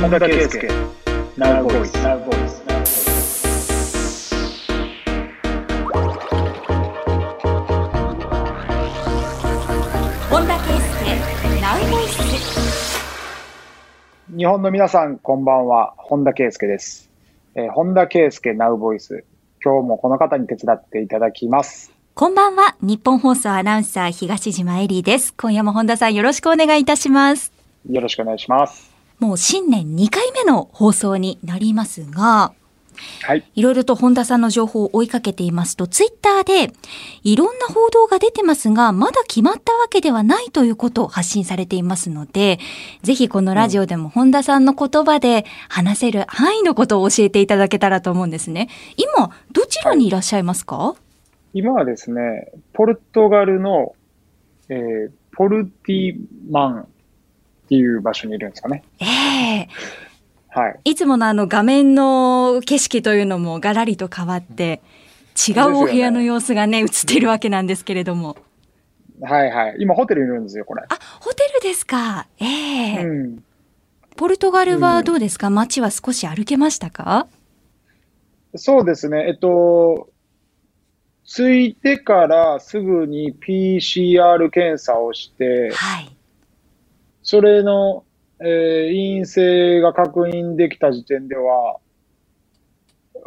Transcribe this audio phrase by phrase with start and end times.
[0.00, 0.66] 本田圭佑
[1.36, 2.62] Now Voice Now Voice
[10.30, 12.18] 本田圭佑ナウボイス
[14.34, 15.92] 日本の皆さんこんばんは。
[15.98, 17.10] 本田圭佑です、
[17.54, 19.22] えー本田圭佑 Now Voice
[19.62, 21.92] 今日もこの方に手伝っていただきます。
[22.14, 22.74] こんばんは。
[22.80, 25.34] 日本放送アナウンサー東島えりです。
[25.34, 27.52] 今夜も本田さんよろしくお願いいたします。
[27.88, 28.89] よろしくお願いします
[29.20, 32.52] もう新年2回目の放送になりますが
[33.22, 33.44] はい。
[33.54, 36.72] いろいろと本田さんの情報を追いかけていますと、ツイッターで
[37.22, 42.58] いろんな報道が出てますが、まだ決まったわけではないということを発信されていますので、
[43.02, 48.68] ぜひこのラジオでも本田さんの言葉で話せる範囲のことを教えていただけたらと思うんですね。
[48.96, 50.94] 今、どちらにいらっしゃいますか、
[51.54, 53.94] 今はですねポルトガルの、
[54.68, 56.16] えーポルティ
[56.50, 56.88] マン
[57.70, 58.82] っていう場所にいるんですかね。
[58.98, 59.68] ええ。
[60.48, 60.80] はい。
[60.90, 64.80] いつものあの画面の景色というのもガラリと変わって、
[65.48, 68.36] 違うお部屋の様子がね、映っているわけなんですけれども。
[69.22, 69.76] はいはい。
[69.78, 70.82] 今ホテルにいるんですよこれ。
[70.88, 72.26] あ、ホテルですか。
[72.40, 73.04] ええ。
[73.04, 73.44] うん。
[74.16, 77.28] ポルトガルはどうですか、街は少し歩けましたか？
[78.56, 80.08] そうですね、えっと、
[81.24, 86.16] 着いてからすぐに PCR 検査をして、はい。
[87.30, 88.02] それの、
[88.40, 91.76] えー陰性が確認できた時点では、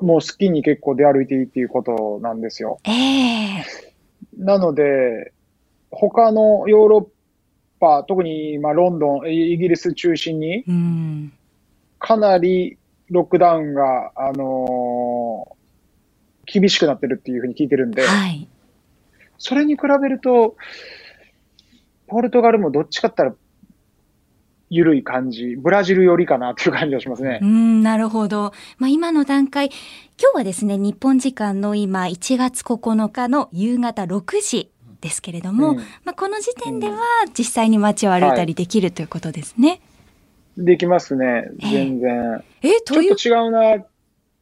[0.01, 2.79] もう好きに結構出歩いていいっていうことなんですよ。
[2.83, 3.63] ええ
[4.37, 5.31] なので、
[5.89, 7.07] 他のヨーロッ
[7.79, 11.31] パ、特にまあロンドン、イイギリス中心に、うん。
[11.97, 12.77] かなり
[13.09, 15.53] ロックダウンが、あのー
[16.45, 18.49] 厳しくなってるっていうふうに聞いてるんで、はい。
[19.37, 20.57] それに比べると、
[22.07, 23.42] ポルトガルもどっちかって言ったら、
[24.73, 27.45] 緩い感じ、ブラジル寄りかなっていう感じがしますねう。
[27.45, 28.53] ん、なるほど。
[28.79, 29.67] まあ、今の段階、
[30.19, 36.97] 今日はですね、日本時間の今、1月9日の夕方6時ですけれども、うんまあ、この時点では
[37.37, 39.79] 実際に街を歩いたりできるということですね。
[40.57, 42.43] できますね、全然。
[42.63, 43.87] え、ちょっという、と違うなっ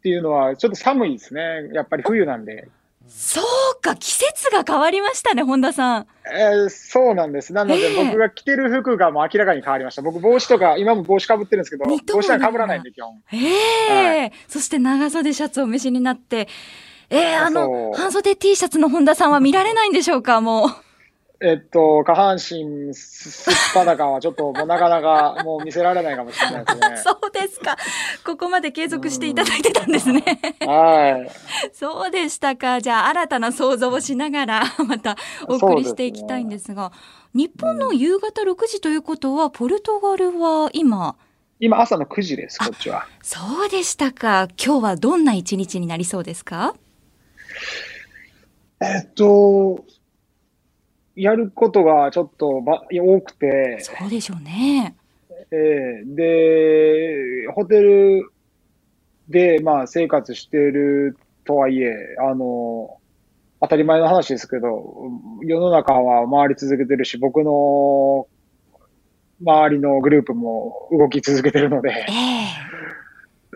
[0.01, 1.69] ていうのは、ちょっと寒いですね。
[1.73, 2.69] やっぱり冬なんで。
[3.13, 3.41] そ
[3.77, 6.07] うか、季節が変わりましたね、本田さん。
[6.33, 7.51] えーそうなんです。
[7.53, 10.01] なので、ええ僕が着てる服がもう明らかに変わりました。
[10.01, 13.21] 僕、帽子とか、今も帽子かぶってるんですけど、帽帽子は被らないんで、基本。
[13.33, 16.47] ええそして長袖シャツをお召しになって、
[17.09, 20.69] ええあの、半袖 T シャツの本田さんは見られないんでしょうか、もう。
[21.43, 26.97] えっと、下半身すすっぱだかはちょっともうなかなかもう見せられないかもしれないですね。
[27.03, 27.77] そうですか。
[28.23, 30.23] ここまで継続していただいてたんですね。
[30.59, 31.31] はい。
[31.73, 32.79] そうでしたか。
[32.79, 35.15] じゃあ、新たな想像をしながら、 また
[35.47, 36.91] お送りしていきたいんですが、
[37.33, 41.15] 日本の夕方6時ということは、ポルトガルは今、
[41.59, 43.07] 今朝の9時です、こっちは。
[43.23, 44.47] そうでしたか。
[44.63, 46.75] 今日はどんな一日になりそうですか？
[48.79, 49.85] えっと、
[51.15, 54.95] やることがちょっとば多くて、そうでしょうね。
[55.51, 58.31] えーで、ホテル
[59.27, 62.97] で、まあ、生活してるとはいえ、あの、
[63.59, 65.11] 当たり前の話ですけど、
[65.41, 68.27] 世の中は回り続けてるし、僕の
[69.41, 71.89] 周りのグループも動き続けてるので。
[71.89, 72.81] え、え。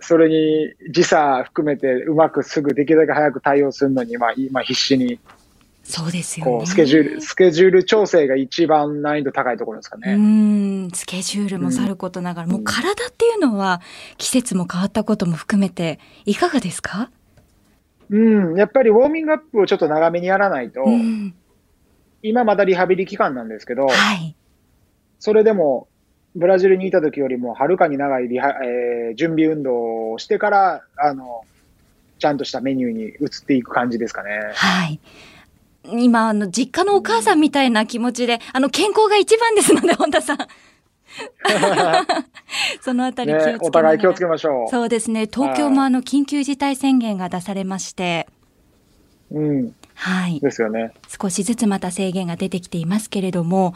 [0.01, 5.19] それに時差含めてうまくすぐできるだけ早く対応するのに、まあ、今必死に、
[5.87, 6.65] そうですよね。
[6.65, 10.15] スケジュール、スケジュール調整が一番難易度高いところですかうね。
[10.15, 13.81] ーん、スケジュールもさることながら、もう体っていうのは
[14.17, 17.11] 季節も変わったことも含めていかがですか？
[18.09, 18.17] う
[18.53, 21.35] ん、やっぱりウォーミングアップをちょっと長めにやらないと、うん、
[22.23, 24.35] 今まだリハビリ期間なんですけど、はい。
[25.19, 25.87] それでも
[26.35, 31.45] ブラジルにいた時よりもはるかに長いリハ、えー準備運動をしてから、あの、
[32.19, 34.31] ちゃんとしたメニューに移っていく感じですかね。
[34.55, 34.99] はい。
[35.91, 40.37] 今、あの、実家のお母さんみたいな気持ちで、あの、健康が一番ですので、本田さん。
[42.81, 44.69] そのあたり気をつけね、お互い気をつけましょう。
[44.69, 45.27] そうですね。
[45.31, 48.27] 東京もあの、緊急事態宣言が出されまして、
[49.31, 50.39] うん、はい。
[50.39, 50.91] ですよね。
[51.07, 53.73] 少しずつまた制限が出てきていますけれども、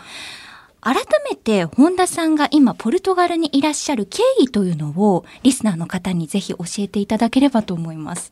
[0.82, 0.96] 改
[1.30, 8.32] めて本田さんが今ポルトガルにいらっしゃる経緯というのをリスナーの方にぜひ教えていただければと思います。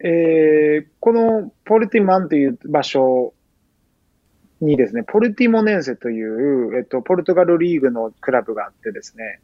[0.00, 3.32] えーこのポルティマンという場所
[4.60, 9.40] にですね、ポルティモネンセという、えっと、ポルトガルリーグのクラブがあってですね、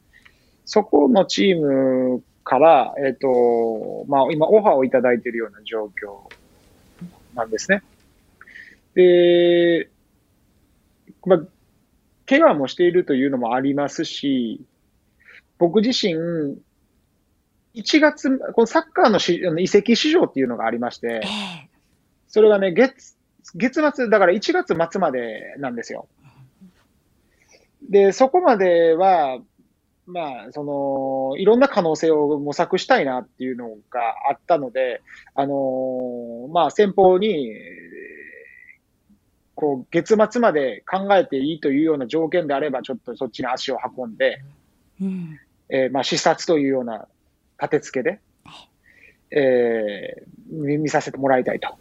[0.65, 6.29] そこのチームから、えっと、まあ、今オファーをいただいているような状況
[7.35, 7.83] なんですね。
[8.95, 9.89] で、
[11.25, 11.41] まあ、
[12.27, 14.61] 怪我もしているというのもありますし、
[15.59, 16.59] 僕自身、
[17.75, 21.75] 1月、このサッカーのしあの移籍市場っていうのがありまして、ええ
[22.35, 23.15] それがね、月、
[23.55, 26.09] 月末、だから1月末までなんですよ。
[27.89, 29.39] で、そこまでは、
[30.07, 34.01] まあ、その、いろんな可能性を模索したいなっていうのが
[34.31, 35.01] あったので、
[35.37, 37.53] あのーまあ、先方に、
[39.55, 44.43] こう、月末まで考えていいというような条件であれば、ちょっとそっちに足を運んで、
[45.01, 45.39] うん
[45.69, 47.07] えーまあ、視察というような
[47.65, 48.21] 立て付けで、
[49.31, 51.77] えー見見させてもらいたいと。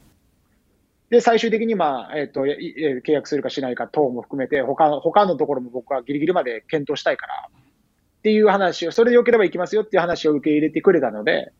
[1.09, 11.51] で、最終的に、まあ、えっ、と、いえー契約するかしないか等も含めて、他の、他のところも僕はギリギリまで検討したいから、っていう話を、それで良ければ行きますよっていう話を受け入れてくれたので、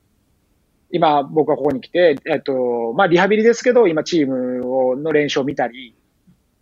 [0.91, 5.95] 今、僕はここに来て、えっ、と、まあ、リハビリですけど、今、チームをの練習を見たり、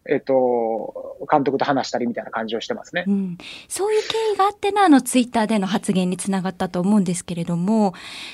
[0.10, 3.04] えっ、と、監督と話したりみたいな感じをしてますね。
[3.08, 3.12] う。
[3.12, 3.38] ん、
[3.68, 7.94] そういう経緯があってのあのツイッターでの発言につながったと思うんですけれども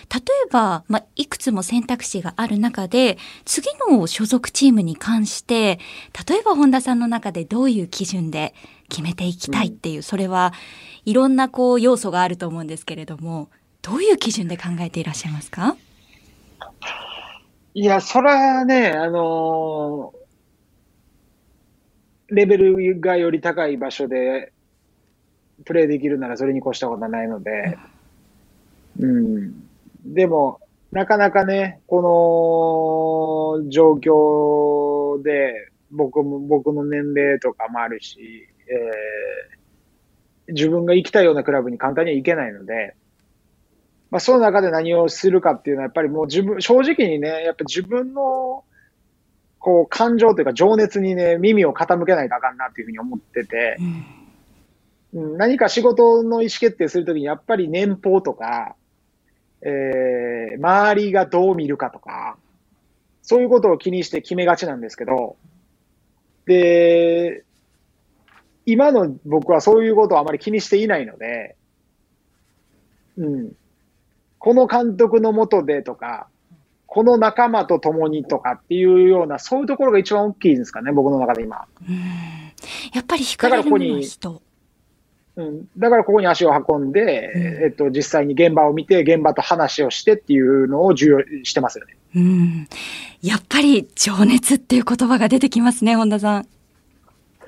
[0.09, 5.79] 例えば、まあ、いくつも選択肢がある中で次の所属チームに関して
[6.27, 8.53] 例えば本田さんの中でどういう基準で
[8.87, 10.53] 決めていきたいっていう、それは
[11.03, 13.49] いろんなこう要素があると思うんですけれども
[13.81, 15.75] どういう基準で考えていらっしゃいますか？
[17.73, 20.26] いや、それはね、あのー
[22.29, 24.51] レベルがより高い場所で
[25.65, 27.77] プレーできるならそれに越したことはないので、
[28.99, 29.67] うん。
[30.05, 30.59] でも、
[30.91, 39.57] なかなかね、この状況で、僕も、僕の年齢とかもあるし、えー
[40.47, 42.95] 自分が行きたいようなクラブに簡単には行けないので、
[44.09, 48.63] まあ、その中で何をするかっていうのは、やっぱりもう自分、正直にね、やっぱ自分の、
[49.59, 53.77] こう、感情というか情熱にね、耳を傾けないとあかんなっていうふうに思ってて。
[53.79, 53.85] う、ん。
[53.85, 53.93] う
[55.35, 58.75] ん何か仕事の意思決定するときに、やっぱり年俸とか、
[59.61, 62.37] えー、周りがどう見るかとか、
[63.21, 65.37] そういうことを気にして決めがちなんですけど、
[66.45, 67.43] で、
[68.65, 71.55] 今の僕はそういうことをあまり気にしていないので、
[73.17, 73.51] うん。
[74.39, 76.27] この監督のもとでとか、
[76.87, 81.65] この仲間と共にとかっていうような、そういうところが一番大きいんですかね、僕の中で今。
[81.87, 81.97] うん
[82.93, 84.41] やっぱり惹かれるものは人。
[85.35, 85.67] うん。
[85.77, 91.95] だからここに足を運んで、うんえっと、実際に現場を見て、現場と話をしてっていうのを重要してますよね。
[92.15, 92.67] うん、
[93.21, 96.47] やっぱり情熱っていう言葉が出てきますね、本田さん。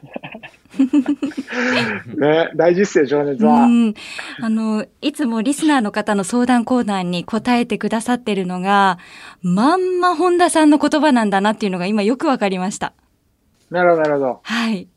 [2.16, 3.64] ね、大事っすよ、情熱は。
[3.64, 3.94] うん、
[4.42, 9.00] あのいつもリスナーの方の相談コーナーに答えてくださってるのが
[9.42, 12.94] まんま本田さんの言葉なんだなっていうのが今よくわかりました。
[13.72, 14.40] なるほど、なるほど。
[14.44, 14.88] はい。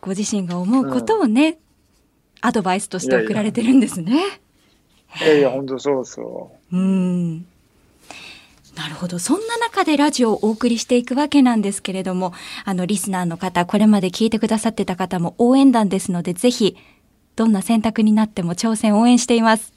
[0.00, 1.58] ご自身が思うことをね、
[2.40, 4.40] アドバイスとして送られてるんですね。
[5.20, 6.76] いやいや、本当そうそう。
[6.76, 7.46] うん。
[8.78, 9.18] なるほど。
[9.18, 12.32] そんな中でラジオをお送りしていくわけなんですけれども、
[12.64, 16.76] あの、リスナーの方、これまで聞いてくださってた方も応援団ですので、ぜひ、
[17.34, 19.72] どんな選択になっても挑戦応援しています。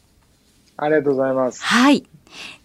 [0.77, 1.63] ありがとうございます。
[1.63, 2.05] はい。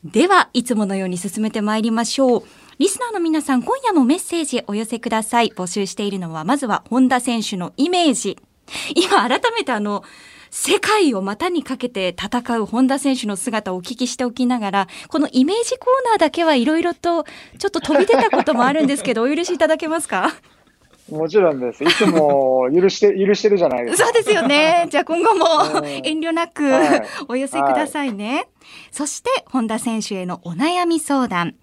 [0.04, 2.42] では、いつものように進めてまいりましょう。
[2.78, 5.48] リスナーの皆さん、今夜もメッセージお寄せください。
[5.56, 8.38] 募集しているのは、まずは本田選手のイメージ。
[8.94, 10.04] 今、改めてあの、
[10.58, 17.24] 世界を股にかけて戦う本田選手の姿をお聞きしておきながら、このイメージコーナーだけはいろいろと
[17.58, 20.32] ちょっと飛び出たこともあるんですけど、 お許しいただけますか？
[21.10, 21.84] もちろんです。
[21.84, 24.04] いつも許して、許してるじゃないですか。
[24.06, 24.88] そうですよね。
[24.90, 25.44] じゃあ今後も
[25.78, 28.48] うん遠慮なくはいお寄せくださいね。
[28.90, 31.54] そして本田選手へのお悩み相談。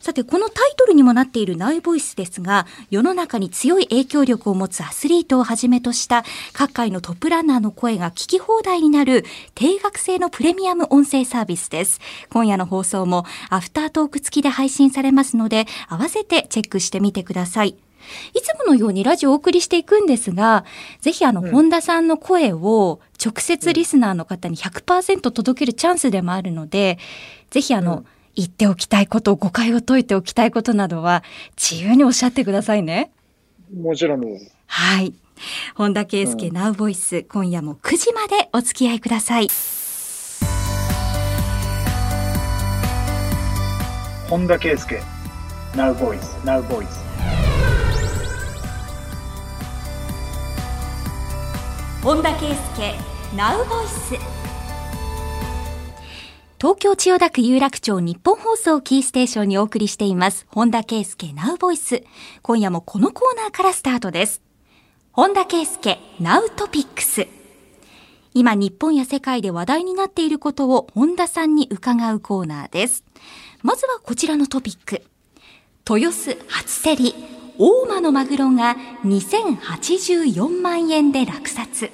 [0.03, 12.01] さて、このタイトルにもなっているナウボイスですが、世の中に強い影響力を持つアスリートをはじめとした各界のトップランナーの声が聞き放題になる定額制のプレミアム音声サービスです。
[12.31, 17.77] 今夜の放送もアフタートーク付きで配信されますので、合わせてチェックしてみてください。
[18.35, 20.65] いつものようにラジオをお送りしていくんですが、
[21.01, 26.99] ぜひあの、うん本田さんの声を直接リスナーの方に100%届けるチャンスでもあるので、
[27.51, 31.23] ぜひあの、うん言っておきたいこと、誤解を解いておきたいことなどは、
[31.57, 33.13] 自由におっしゃってくださいね。
[33.75, 34.55] もちろんです。
[34.67, 35.15] はい。
[35.75, 39.49] 本田圭佑、ナウボイス、今夜も9時までお付き合いください。
[44.29, 44.99] 本田圭佑、
[45.75, 46.87] Now Voice, Now Voice。
[52.03, 52.95] 本田圭佑、
[53.37, 54.32] ナウボイス。
[56.63, 60.47] 東京千代田区有楽町日本放送キーステーションにお送りしています。
[60.49, 62.05] 本田圭佑ナウボイス。
[62.41, 64.43] 今夜もこのコーナーからスタートです。
[65.11, 67.27] 本田圭佑ナウトピックス。
[68.33, 73.03] 今日本や世界で話題になっていることを本田さんに伺うコーナーです。
[73.63, 75.03] まずはこちらのトピック。
[75.91, 77.15] 豊洲初競り、
[77.59, 81.91] 大間のマグロが2084万円で落札。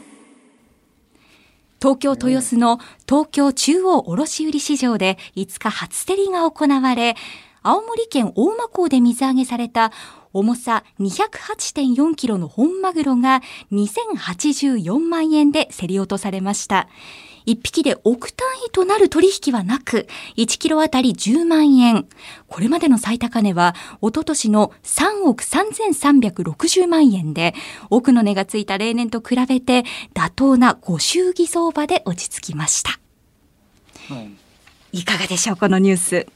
[1.81, 7.15] 東京豊洲の東京中央卸売市場で5日初競りが行われ、
[7.63, 9.93] 青森県大間港で水揚げされた
[10.33, 13.43] 重さ208.4キロの本マグロが
[13.73, 16.89] 2084万円で競り落とされました。
[17.49, 22.07] 1匹で億単位となる取引はなく、1キロあたり10万円。
[22.47, 27.55] これまでの最高値は、おととしの3億3360万円で、
[27.89, 33.01] 奥の値がついた例年と比べて、妥当なご祝儀相場で落ち着きました。
[34.11, 34.37] うん
[34.91, 36.27] いかがでしょう、このニュース？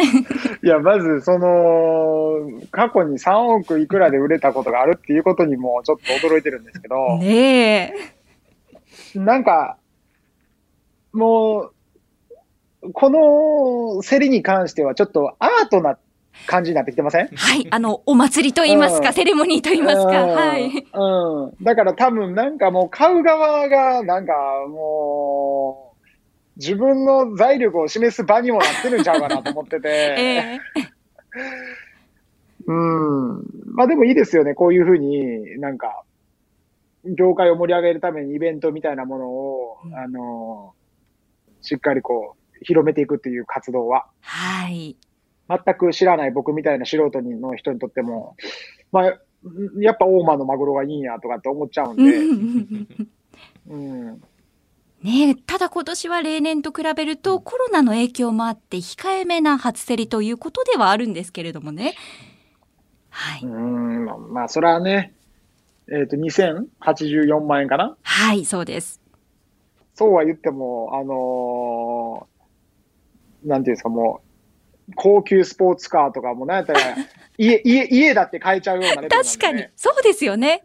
[0.62, 7.94] いや、まず、その、過去に3億いくらで売れたことがあるっていうことにもちょっと驚いてるんですけど、ね
[9.14, 9.18] え。
[9.18, 9.78] なんか、
[11.12, 11.70] も
[12.82, 15.98] う、この競りに関してはちょっとアートな
[16.46, 17.28] 感じになってきてません？
[17.28, 20.70] はい、あの、お祭りと言いますか、うんセレモニーと言いますか、うんはい。
[20.70, 21.64] うん。
[21.64, 24.32] だから多分なんかもう買う側がなんか
[24.68, 26.06] もう
[26.56, 29.88] 自分の財力を示す場にもなってるんちゃうかなと思ってて。
[30.18, 30.58] ええ
[32.66, 33.42] うん。
[33.74, 34.54] まあでもいいですよね。
[34.54, 36.02] こういうふうになんか
[37.04, 40.74] 業界を盛り上げるためにイベントみたいなものを、うんあの、
[41.62, 44.06] しっかりこう広めていくっていう活動は。
[44.20, 44.96] はい。
[45.48, 48.36] 全く知らない僕みたいな素人の人にとっても、
[48.92, 49.04] まあ、
[49.80, 52.18] やっぱ大間のマグロがいいんやとかって思っちゃうんで、
[53.68, 54.22] うん
[55.02, 61.94] ねえ、ただ今年は例年と比べるとコロナの影響もあって控えめな初競りということではあるんですけれどもね。
[63.08, 63.40] はい。
[63.42, 65.14] うん、まあまあ、それはね、
[65.90, 67.96] えっ、と、2084万円かな？
[68.02, 68.99] はい、そうです。
[70.00, 74.22] そうは言っても、あのーなんていうんですか、も
[74.88, 76.80] う、高級スポーツカーとかも、なんやったら、
[77.36, 79.24] 家、家、家だって買えちゃうようなレベルなんで、ね。
[79.24, 79.66] 確かに。。
[79.76, 80.62] そうですよね。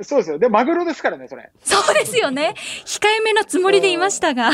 [0.00, 0.38] そうですよ。
[0.40, 1.48] で、マグロですからね、それ。
[1.62, 2.54] そうですよね。
[2.84, 4.50] 控えめなつもりでいましたが。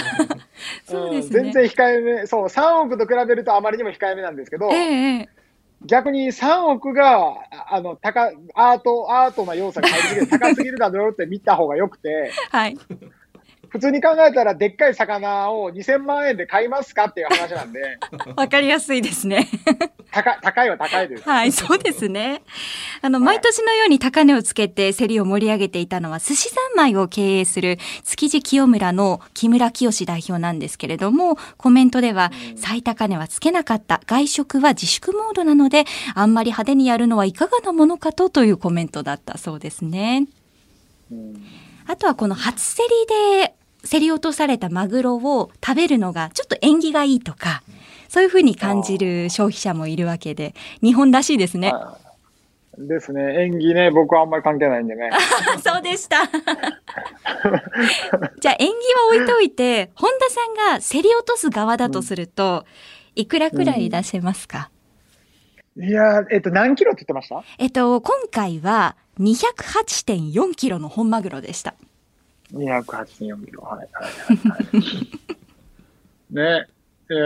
[0.84, 1.40] そうですね。
[1.40, 5.26] ん全然控えめ、そう、3億と比べるとあまりにも控えめなんですけど、え
[5.86, 9.88] 逆に3億が、ああの、高、アート、アートな要素が
[10.28, 12.76] 高すぎるだろうって見た方が良くて、はい。
[13.72, 17.98] 普通に考えたらでっかい魚を2000万円で買いますかっていう話なんで、
[18.36, 19.48] わかりやすいですね。
[20.10, 21.22] 高い、高いは高いです。
[21.26, 22.42] はい、そうですね。
[23.00, 34.02] あの、はい毎年のように高値をつけて競りを盛り上げていたのは、寿司三昧を経営する築地清村の木村清代表なんですけれども、コメントでは、最高値はつけなかった。
[34.06, 40.26] 外食は自粛モードなので、あんまり派手にやるのはいかがなものかとというコメントだったそうですね。
[41.10, 41.42] うん
[41.86, 42.88] あとはこの初競り
[43.40, 43.54] で
[43.88, 47.62] 競り落とされたマグロを食べるのがちょっと縁起がいいとか、
[48.08, 51.72] そういうふうに感じる消費者もいるわけで、日本らしいですね。
[51.72, 52.02] はい
[52.78, 53.44] ですね。
[53.44, 55.10] 演技ね、僕はあんまり関係ないんでね。
[55.62, 56.24] そうでした。
[58.40, 58.72] じゃあ縁起は
[59.08, 62.64] 置いといて、本田さんが競り落とす側だとすると、
[63.14, 64.70] いくらくらい出せますか、
[65.78, 67.44] いやー、えっと、何キロって言ってました？
[67.58, 71.74] えっと、今回は208.4キロの本マグロでした。
[72.52, 73.62] 284キロ。
[73.62, 74.64] はい、はい、はいはい。
[76.34, 76.66] ね、
[77.10, 77.16] えー、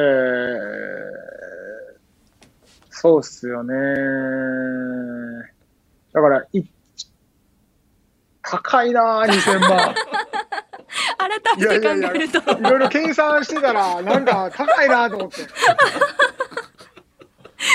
[2.90, 3.74] そうっすよね。
[6.12, 6.62] だから、い、
[8.42, 9.94] 高いなー、2000万。
[11.18, 12.58] 改めて考えると。
[12.58, 15.36] いろいろ計算してたら、なんか高いなと思って。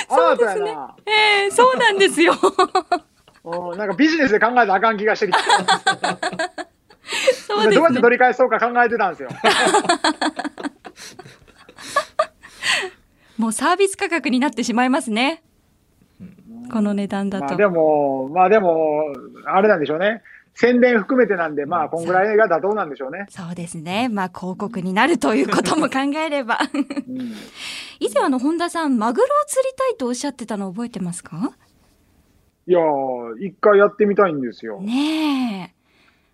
[0.10, 0.96] アートやな。
[1.06, 2.34] ええそうなんですよ。
[3.44, 5.40] うん、なんかビジネスで考えたらあかん気がしてきた。
[7.48, 7.76] そうですね。
[7.76, 9.30] どうやって取り返そうか考えてたんですよ。
[13.38, 15.44] もうサービス価格になってしまいますね。
[16.72, 17.46] この値段だと。
[17.46, 19.04] まあでも、まあでも、
[19.46, 20.22] あれなんでしょうね。
[20.54, 23.26] 宣伝含めてなんで、まあ、こんぐらいが妥当なんでしょうね。
[23.30, 24.10] そうですね。
[24.10, 26.60] まあ広告になるということも考えれば。
[26.74, 27.34] うん、
[28.00, 31.54] 以前あの本田さん、マグロを釣りたいとおっしゃってたの覚えてますか？
[32.68, 34.82] いやー、一回やってみたいんですよ。
[34.82, 35.74] ね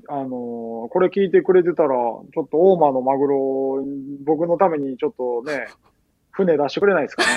[0.10, 3.86] あのーこれ聞いてくれてたら、ちょっと大間のマグロ、
[4.24, 5.68] 僕のためにちょっとね、
[6.32, 7.30] 船出してくれないですかね。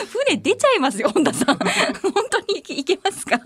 [0.00, 0.06] え。
[0.30, 1.56] 船出ちゃいますよ、本田さん。
[2.02, 3.36] 本当に行けますか？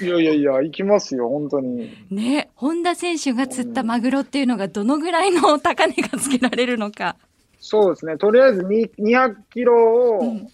[0.00, 1.90] いやいやいや、行きますよ、本当に。
[2.10, 7.16] ね本田選手が釣ったマグロっていうのがどのぐらいの高値がつけられるのか。
[7.58, 10.48] そうですね、とりあえずに200キロをうん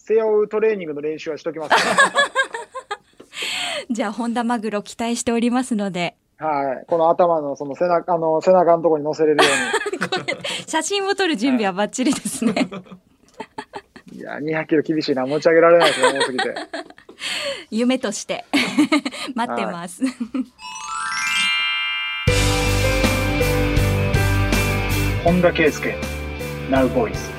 [0.00, 1.74] 背負うトレーニングの練習はしときます、
[3.98, 6.86] じゃあ、本田マグロ期待しておりますので、はい。
[6.86, 9.50] この頭のその背中、あの、背中のところに乗せれるよ
[10.68, 12.68] 写真を撮る準備はバッチリですね。
[12.70, 14.20] うに。
[14.20, 16.54] いや、200キロ厳しいな、持ち上げられないですね、重すぎて。
[17.72, 18.44] 夢として
[19.34, 20.04] 待ってます。
[25.24, 25.92] 本田圭佑、
[26.70, 27.37] Now Voice。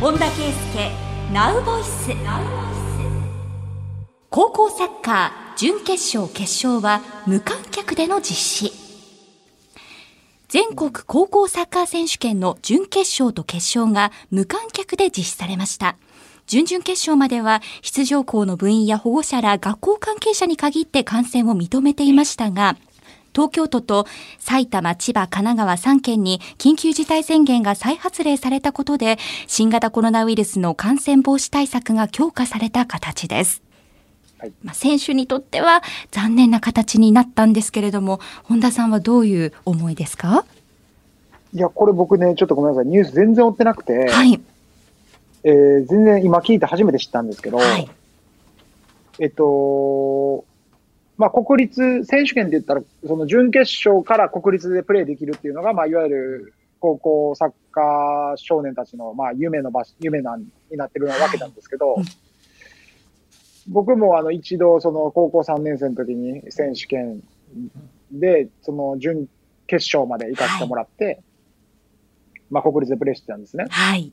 [0.00, 2.12] 本田圭佑ナウボイス。
[4.30, 8.72] 高校サッカー準決勝決勝は無観客での実施。
[10.46, 15.96] 全国高校サッカー選手権の準決勝と決勝が無観客で実施されました。
[16.46, 22.78] 準々決勝までは出場校の部員や保護者ら学校関係者に限って観戦を認めていましたが
[23.38, 24.04] 東京都と
[24.40, 29.16] 埼玉、千葉、神奈川3県に緊急事態宣言が再発令されたことで、
[29.46, 33.62] 新型コロナウイルスの感染防止対策が強化された形です。
[34.38, 40.44] はいまあ、選手にとっては残念な形になったんですけれども、本田さんはどういう思いですか？
[41.54, 44.40] いや、これ僕ね、ちょっとごめんなさい、ニュース全然追ってなくて、はい。
[45.44, 47.88] えー全然今聞いて初めて知ったんですけど、はい。
[49.20, 50.44] えっと、
[51.18, 62.04] まあ、国立選手権って言ったら、その準決勝から国立でプレーできるっていうのが、まあ、いわゆる高校サッカー少年たちの、まあ、夢の場所、夢なんになってるわけなんですけど、うん
[63.70, 67.22] 僕もあの一度、その高校3年生の時に選手権
[68.10, 69.28] で、その準
[69.66, 71.20] 決勝まで行かせてもらって、
[72.50, 73.66] まあ、国立でプレーしてたんですね。
[73.68, 74.10] はい。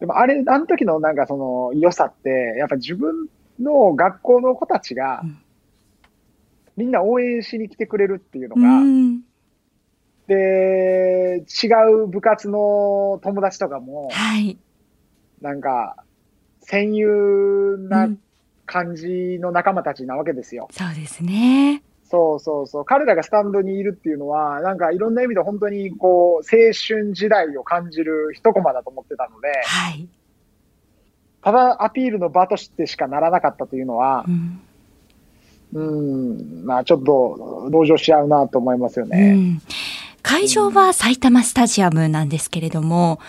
[0.00, 3.28] でもあれ、あの時のなんかその良さって、やっぱ自分
[3.58, 5.38] の学校の子たちがうん、
[6.78, 9.20] みんな応援しに来てくれるっていうのうが、ん。
[10.28, 11.66] で、違
[12.04, 14.56] う部活の友達とかも、はい。
[15.42, 15.96] なんか、
[16.60, 18.18] 戦友うなん
[18.64, 20.68] 感じの仲間たちなわけですよ。
[20.70, 21.82] そうですね。
[22.04, 22.84] そうそうそう。
[22.84, 30.08] 彼らがスタンドにいるっていうのは、なんかいろんな意味で本当にこう、青春時代を感じる一コマだと思ってたので、はい。
[31.42, 34.60] ただアピールの場としてしかならなかったというのはう、ん。
[35.72, 39.34] うん、まあちょっと同情し合うなと思いますようね。
[39.34, 39.62] ん、
[40.22, 43.20] 会場は埼玉スタジアムなんですけれども、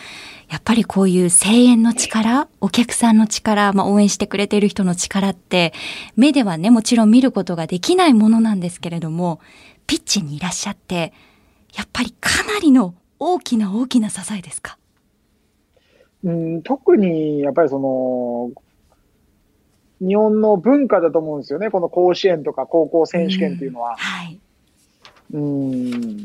[0.50, 5.74] やっぱりこういう声援の力、お客さんの力、まあ、応援してくれている人の力って、
[6.16, 9.40] 目ではね、もちろん見ることができないものなんですけれども、
[9.86, 11.14] ピッチにいらっしゃって、
[11.76, 14.80] やっぱりかなりの大きな大きな支えですか？
[16.24, 18.50] うん、特にやっぱりその、
[20.02, 21.70] 日本の文化だと思うんですよね。
[21.70, 23.96] この甲子園とか高校選手権っていうのは。
[23.98, 24.40] はい。
[25.32, 26.16] うん、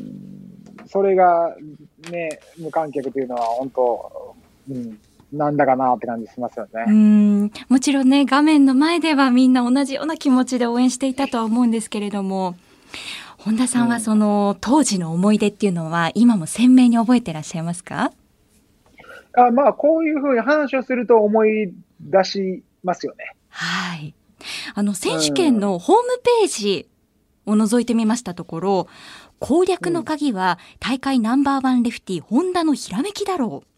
[0.87, 1.55] それが
[2.11, 4.35] ね、無観客というのは本当、
[4.71, 4.99] うん、
[5.33, 6.85] なんだかなって感じしますようね。
[6.91, 12.55] ん、もちろんね、画面の前ではみんな同じような気持ちで応援していたとは思うんですけれども、
[13.37, 18.13] 本田さんはその当時の思い出っていうのは今も鮮明に覚えてらっしゃいますか？
[19.35, 23.35] あまあ、こういうふうに話をすると思い出しますよね。
[23.55, 24.15] はい。
[24.75, 26.03] あの、選手権のホーム
[26.41, 26.89] ページ
[27.47, 28.89] を覗いてみましたところ、
[29.39, 33.69] 攻略の鍵は大会ナンバーワンレフティ、ホンダのひらめきだろう。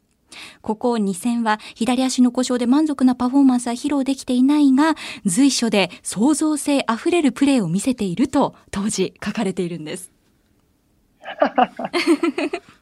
[0.63, 4.95] ここ2戦は左足の故障で満足なパフォーマンスは披露できていないが、
[5.27, 10.11] 随所で創造性あふれるプレーを見せていると当時書かれているんです。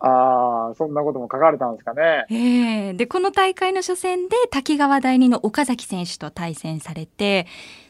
[0.00, 2.26] ああ、そんなことも書かれたんですかね。
[2.30, 7.46] ええで、この大会の初戦で滝川第二の岡崎選手と対戦されて、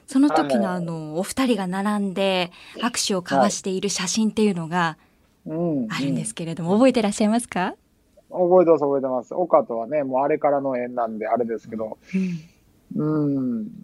[0.06, 2.50] その時のはいあの、お二人が並んで
[2.82, 4.96] 握手を交わしている写真っていうのが
[5.46, 5.86] うん。
[5.90, 7.74] あるんですけれども、覚えてらっしゃいますか、
[8.30, 9.34] 覚えてます、覚えてます。
[9.34, 12.38] 岡とはね、もうあれからの縁なんであれですけど、うん。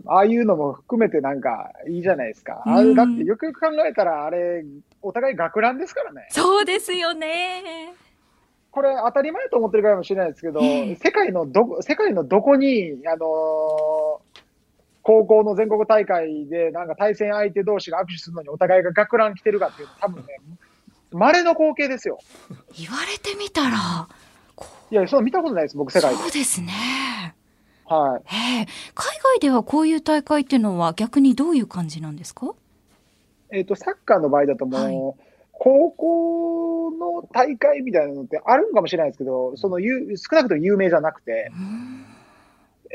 [0.07, 2.62] ああいうのも含めてなんかいいじゃないですか。
[2.66, 4.64] あれ、うんだってよくよく考えたら、あれ、
[5.03, 6.27] お互い学ランですからね。
[6.31, 7.95] そうですよね。
[8.71, 14.27] これ当たり前と思ってるかもしれないですけど、ええ世界のどこ、世界のどこに、あのー
[15.07, 20.40] 高校の全国大会でなんか対戦相手同士が握手するのにお互いが学ラン着てるかっていうと多分ね、
[21.12, 22.19] 稀の光景ですよ。
[22.77, 24.09] 言われてみたら、
[24.90, 26.21] いや、そんな見たことないです、僕、世界で。
[26.21, 27.36] そうですね。
[27.88, 28.22] はい。
[28.27, 28.66] ええ。
[28.94, 32.55] 海外ではこういう大会っていうのは逆にどういう感じなんですか？
[33.53, 35.22] えっ、と、サッカーの場合だともう、
[35.53, 42.05] 高校の大会みたいなのってあるんかもしれないですけど、そのゆ少なくとも有名じゃなくて、うん。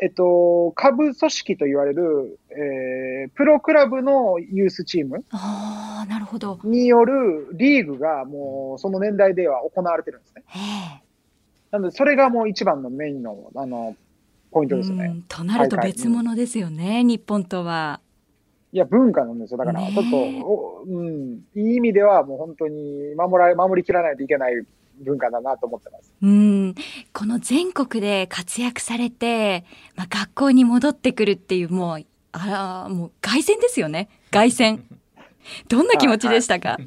[0.02, 6.60] えっと、下部組織と言われる、えープロクラブのユースチームああ、なるほど。
[6.64, 10.44] によるリーグがもうその年代では行われてるんですね。
[10.56, 10.58] え
[11.00, 11.04] え。
[11.72, 13.96] なので、それがもう一番のメインの、あの、
[14.52, 15.06] ポイントですよね。
[15.06, 18.02] うんとなると別物ですよね、日本とは。
[18.74, 19.58] いや、文化なんですよ。
[19.58, 24.66] だから、ちょっと、おうん、いい意味ではもう本当に守ら、守りきらないといけない
[25.02, 26.14] 文化だなと思ってます。
[26.22, 26.76] うん、
[27.14, 32.48] この全国で活躍されて、まあ、学校に戻ってくるっていうもうあ
[32.88, 34.10] らもう凱旋ですよね。
[34.32, 34.82] 凱旋。
[35.68, 36.78] どんな気持ちでしたか、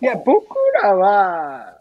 [0.00, 1.78] いや、僕らは、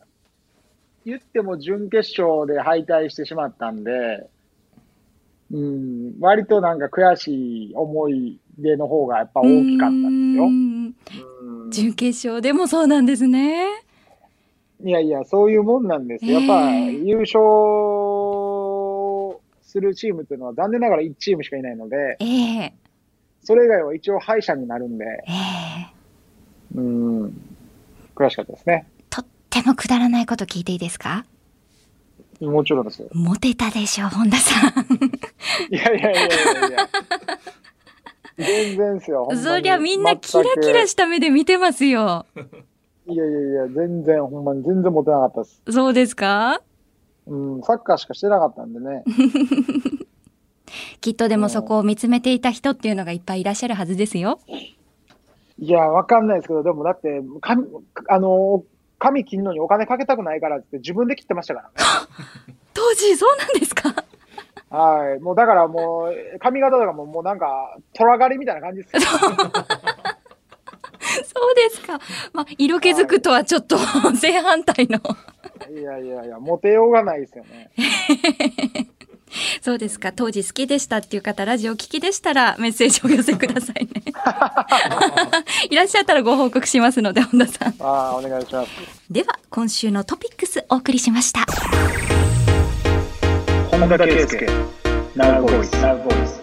[1.05, 4.27] 言っても準決勝で敗退してしまったんで、
[5.54, 10.50] うん、割となんか悔しい思い出の方がやっぱ大きかったんですよ。
[11.70, 13.66] 準決勝でもそうなんですね。
[14.84, 16.40] いやいや、そういうもんなんですよ。
[16.40, 17.32] やっぱええ優勝
[19.62, 22.26] するチームっていうのは残念ながら1チームしかいないので、え
[22.64, 22.74] え
[23.44, 25.32] それ以外は一応敗者になるんで、え
[26.76, 27.42] えうん、
[28.16, 28.86] 悔しかったですね。
[29.10, 31.26] とってもくだらないこと聞いていいですか？
[32.41, 33.08] もちろんですよ。
[33.13, 34.71] モテたでしょ本田さん
[35.73, 36.89] いやいやいやいやいや。
[38.38, 39.30] 全然ですよ。
[39.36, 42.25] そりゃみんなキラキラした目で見てますよ
[43.08, 45.62] いやいやいや、全然、ほんまに全然モテなかったです。
[45.69, 46.62] そうですか？
[47.27, 49.04] うん、サッカーしかしてなかったんでね。
[51.01, 54.39] きっとでもそこを見つめていた人っていうのがいっぱいいらっしゃるはずですよ
[55.60, 57.65] いや、わかんないですけど、でもだって、髪、
[58.08, 58.63] あの、
[59.02, 61.74] 髪切るのにお金かけたくないからって自分で切ってましたからね。
[62.74, 63.94] 当時そうなんですか？
[64.70, 65.20] はい。
[65.20, 69.02] もうだからもう、髪型とかももうなんか、虎狩りみたいな感じですよ。
[69.02, 69.18] そ
[71.52, 72.00] う ですか。
[72.32, 73.78] まあ、色気づくとはちょっと
[74.16, 75.00] 正反対の。
[75.78, 77.70] いやいやいや、モテようがないですよね。
[79.62, 80.12] そうですか。
[80.14, 83.92] 当時好きでしたっていう方、ラジオ聞きでしたらメッセージをお寄せくださいね。
[85.69, 87.75] いらっしゃったらご報告しますので、本田さん。
[87.80, 88.71] ああ、お願いします。
[89.10, 91.41] では、今週のトピックスお送りしました。
[93.69, 94.47] 本田圭佑、
[95.15, 96.41] ナウボイス、ナウボイス。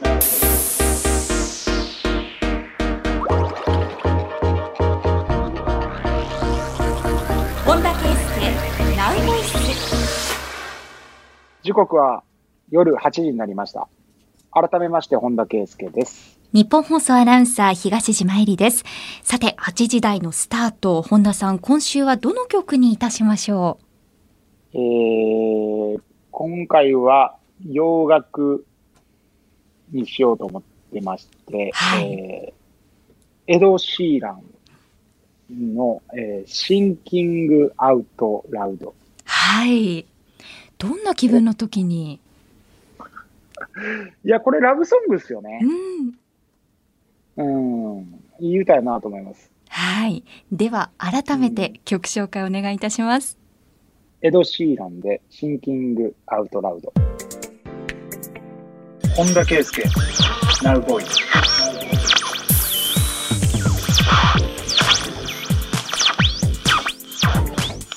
[7.64, 10.38] 本田圭佑、ナウボイス。
[11.62, 12.22] 時刻は
[12.70, 13.88] 夜8時になりました。
[14.52, 16.37] 改めまして、本田圭佑です。
[16.54, 18.84] 日本放送アナウンサー東島えりです。
[19.22, 23.78] さて、8時台のスタート、本田さん、今週はどの曲にいたしましょ
[24.72, 28.64] えー、今回は洋楽
[29.92, 32.58] にしようと思ってまして、はいえー
[33.50, 34.32] エド・シーラ
[35.50, 38.90] ンの、えーシンキング・アウト・ラウド。
[38.90, 40.04] うはい。
[40.76, 42.20] どんな気分の時に？
[44.24, 45.66] いや、これラブソングですよねう。
[45.66, 46.12] ん。
[47.38, 47.42] う
[48.00, 48.24] ん。
[48.40, 49.50] いい歌やなと思います。
[49.68, 50.24] はい。
[50.50, 53.38] では、改めて曲紹介お願いいたします。
[54.20, 56.92] エド・シーランでシンキング・アウト・ラウド。
[59.14, 59.82] 本田圭佑、
[60.64, 61.06] ナウボーイ。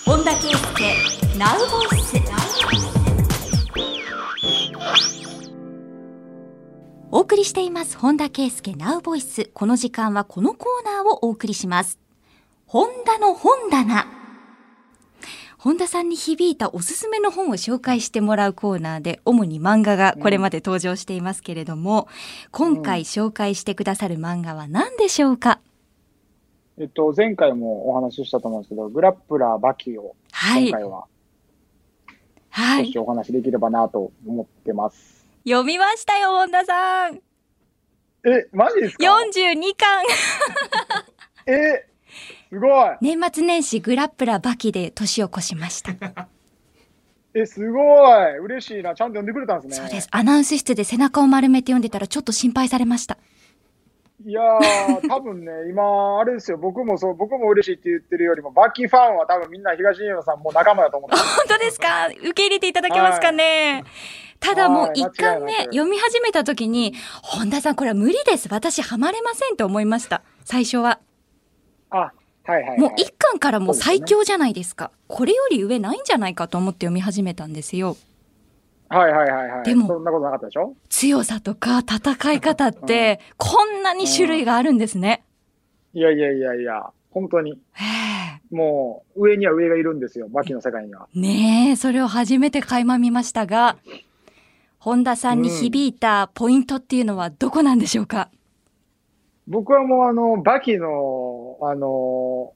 [0.06, 2.01] 本田圭佑、ナウボイス。
[7.14, 7.98] お送りしています。
[7.98, 9.52] 本田圭佑ナウボイス。
[9.54, 12.00] この時間はこのコーナーをお送りします。
[12.66, 14.08] 本田の本棚。
[15.58, 22.08] 本田さんに響いたおすすめの本を紹介してもらうコーナーで、主に漫画がこれまで登場していますけれども、
[22.52, 25.60] 今回紹介してくださる漫画は何でしょうか？
[26.80, 30.70] えっと、前回もお話ししたと思うんですけど、グラップラー・バキをはい。
[30.70, 31.04] 今回は
[32.52, 32.86] はい。
[32.86, 35.21] 少しお話できればなと思ってます。
[35.48, 37.16] 読みましたよ、本田さん。
[38.24, 40.06] え、マジですか？42巻。
[41.48, 41.88] え、
[42.50, 45.92] すごい年末年始グラップラバキで年を越しました。
[47.34, 47.80] え、すご
[48.20, 48.94] い嬉しいな。
[48.94, 49.88] ちゃんと読んでくれたんですね。
[49.88, 50.08] そうです。
[50.12, 53.18] アナウンス室で背中を丸めて読んでたらちょっと心配されました。
[54.24, 61.36] いやー、 多分ね、今、あれですよ、僕もそう、僕も嬉しいって言ってるよりも、バキファンは多分みんな東野さんも仲間だと思ってます。
[61.38, 62.08] 本当ですか？
[62.08, 63.84] 受け入れていただけますかね、
[64.42, 68.50] ただもうはい一巻目読み始めた時に、本田さんこれは無理です。
[68.52, 70.24] 私ハマれませんと思いました。
[70.44, 71.00] 最初は。
[71.92, 72.12] あ、は
[72.48, 72.80] いはい、はい。
[72.80, 74.92] もう一巻からもう最強じゃないですか。
[75.08, 77.96] これより上ないんじゃないかと思って読み始めたんですよ。
[78.90, 79.64] はいはいはいはい。
[79.64, 80.76] でもそんなことなかったでしょ？
[80.90, 85.24] 強さとか戦い方って、こんなに種類があるんですね。
[85.94, 87.52] いやいやいやいや、本当に。
[87.52, 87.56] へ
[88.54, 90.28] もう、上には上がいるんですよ。
[90.30, 91.08] バキの世界には。
[91.16, 93.78] えねえ、それを初めて垣間見ましたが、
[94.84, 98.32] 本田さんに響いたポイントっていうのはどこなんでしょうか、
[99.46, 102.54] 僕はもうあの、バキの、あの、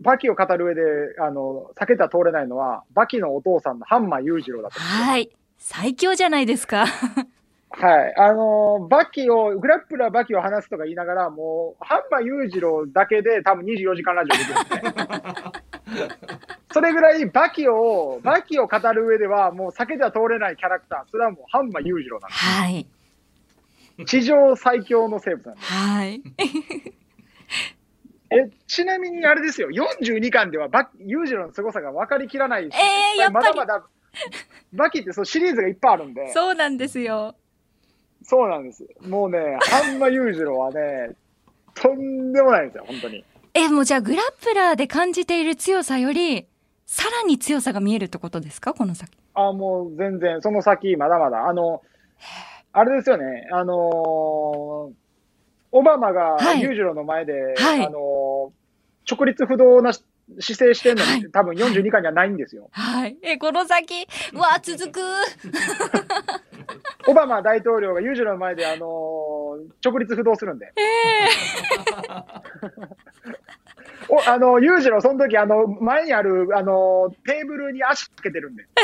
[0.00, 0.80] バキを語る上で、
[1.20, 5.04] あの、避けては通れないのは、バキのお父さんのハンマー裕次郎だったんですよ。
[5.04, 5.30] はい。
[5.58, 6.86] 最強じゃないですか。
[7.72, 8.14] はい。
[8.16, 15.62] あのーバキを、グラップラーバキを話すとか言いながら、もう、ハンマー裕次郎だけで多分24時間ラジオできるんですね。
[16.72, 21.10] それぐらいバキを、バキを語る上では、もう避けては通れないキャラクター。
[21.10, 22.86] それはもうハンマー裕次郎なんではい。
[23.98, 24.04] す。
[24.04, 25.72] 地上最強の生物なんです。
[25.72, 26.22] はい。
[28.30, 33.86] え、ちなみにあれですよ、42巻ではバキ、裕次郎の凄さが分かりきらないし、えーやっぱりまだまだ、
[34.74, 37.34] バキってそうシリーズがいっぱいあるんで、そうなんですよ。
[38.22, 38.86] そうなんです。
[39.00, 41.12] もうね、ハンマー裕次郎はね、
[41.74, 43.24] とんでもないんですよ、本当に。
[43.64, 46.46] え、もうじゃあグラップラーで感じている強さより、
[46.86, 48.74] さらに強さが見えるってことですか？
[48.74, 49.10] この先。
[49.34, 51.46] あ、もう全然、その先、まだまだ。
[51.48, 51.82] あの、
[52.72, 54.92] あれですよね、あのー
[55.70, 58.50] オバマがはい裕次郎の前で、はいあのー
[59.10, 60.02] 直立不動なし
[60.40, 62.68] 姿勢してるのに、はい多分42巻にはないんですよ。
[62.72, 63.16] はい。
[63.22, 65.00] え、この先、うわ、続く。
[67.08, 69.37] オバマ大統領が裕次郎の前で、あのー
[69.84, 70.72] 直立不動するんで。
[74.08, 78.66] お、あの、裕次郎、その時、あの、前にある、あの、テーブルに足かけてるんで。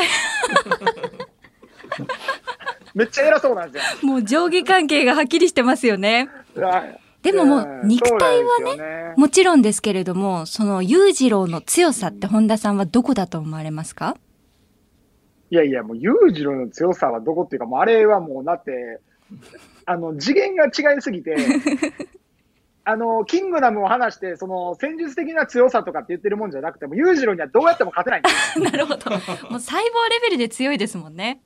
[2.93, 4.09] めっちゃ偉そうなんですよ。
[4.09, 6.29] もう上下関係がはっきりしてますよね。
[6.55, 14.15] はいでももう肉体はねね、もちろんですけれども、その裕次郎の強さって本田さんはどこだと思われますか？
[15.49, 18.99] いやいや、もう裕次郎の強さはどこっていうか、もうあれはもうだって、
[19.85, 21.35] あの、次元が違いすぎて、
[22.83, 28.65] あの、キングダムを話して、その、戦術的な強さとかって言ってるもんじゃなくても、裕次郎にはどうやっても勝てないんですよ。
[28.69, 29.11] なるほど。
[29.11, 29.19] もう
[29.59, 31.41] 細胞レベルで強いですもんね。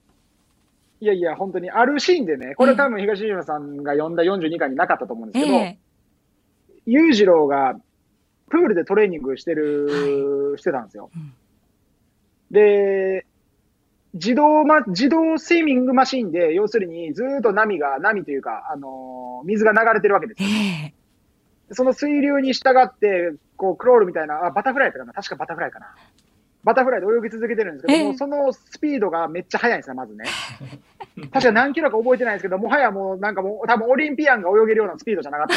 [1.01, 5.77] いやいや、本当に、あるシーンでね、これ多分東島さんが読んだ42巻になかったと思うんですけど、ええ
[6.85, 7.79] 裕次郎が
[8.49, 11.11] プールでトレーニングしてる、してたんですよ。
[11.15, 11.33] うん
[12.51, 13.25] で、
[14.13, 20.51] 自動ま、自動スイミングマシンで、要するにずーっと波が、波というか、あのー水が流れてるわけですえよ。
[20.89, 20.93] え
[21.71, 25.95] その水流に従って、こう、クロールみたいな、あ、バタフライかな確かバタフライかな。
[26.63, 30.25] バタフライで泳ぎ続けてるんですけど、ええもうそのスピードがめっちゃ速いんですよ、まずね。
[31.31, 35.55] 確か何キロか覚えてないんですけど、もはやもうなんかもう、多分オリンピアンが泳げるようなスピードじゃなかった。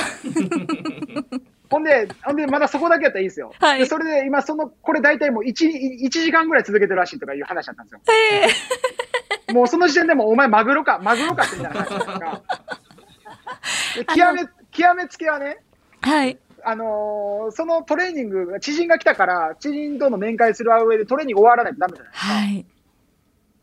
[1.73, 3.53] ほんで、ほんで、まだそこだけやったらいいですよ。
[3.59, 5.53] はいでそれで今、その、これ大体もう1、
[6.03, 8.01] 1時間ぐらい続けてるらしいとかいう話だったんですよ。
[9.49, 12.43] えもうその時点でもうお前マグロか、マグロかってみたいな話だったか
[14.15, 15.59] 極め、極めつけはね、
[16.07, 16.39] えはい。
[16.65, 22.33] あのーそのトレーニング、知人が来たから、知人との面会する上でトレーニング終わらないとダメじゃないですか。
[22.35, 22.67] はい。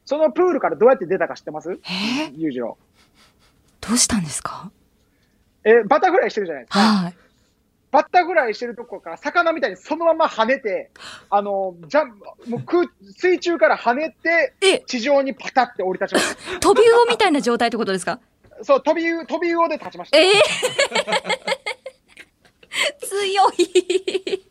[0.06, 1.72] そのプールからどうやって出たか知ってます？
[1.72, 1.76] え
[2.30, 2.78] え裕次郎。
[3.82, 4.72] どうしたんですか？
[5.64, 6.80] え、バタフライしてるじゃないですか。
[6.80, 7.16] はい。
[7.92, 10.92] バタフライしてるとこから魚みたいにそのまま跳ねて、
[11.30, 12.12] あの、ジャン
[12.46, 18.20] プ、もう空、水中から跳ねて、え、地上にパタって降り立ちまし 飛び魚みたいな状態ってことですか？
[18.58, 18.64] た。
[18.64, 20.18] そう、飛び魚、飛び魚で立ちました。
[20.18, 20.32] ええ
[23.02, 24.44] 強い。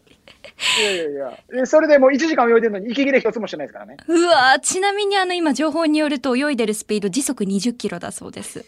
[0.81, 1.39] いやいやいや。
[1.51, 3.97] でそれでもう1時間泳いでるのに息切れ一つもしてないですからね。
[4.07, 8.65] うわちなみにあの今情報によると泳いでるスピード時速20キロだそうです。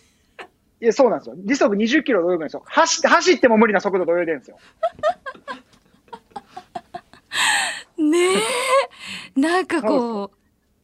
[0.80, 1.36] いや、そうなんですよ。
[1.38, 2.62] 時速20キロで泳ぐんですよ。
[2.66, 4.58] 走って、走っても無理な速度で泳いでるんですよ。
[7.98, 8.18] ね
[9.36, 9.40] え。
[9.40, 10.36] なんかこう、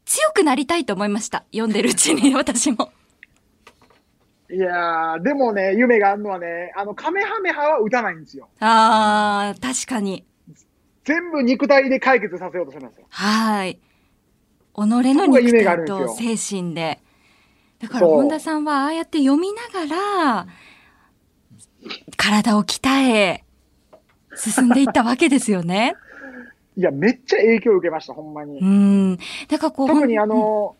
[0.04, 1.44] 強くなりたいと思いました。
[1.50, 2.92] 読んでるうちに 私も。
[4.50, 8.48] いやー、でもね、夢があるのはね、あの、カメハメハは打たないんですよ。
[8.61, 10.24] あー、確かに。
[11.04, 13.06] 全部肉体で解決させようとするんですよ。
[13.09, 13.76] はい。
[13.76, 13.80] 己
[14.78, 17.00] の肉体と精神で。
[17.80, 20.46] だから本田さんはああやって読みながら、
[22.16, 23.44] 体を鍛え、
[24.34, 25.94] 進んでいったわけですよね。
[26.76, 28.64] いや、めっちゃ影響を受けました、ほんまにう。
[28.64, 29.16] ん。
[29.48, 30.76] だからこう、特にあの、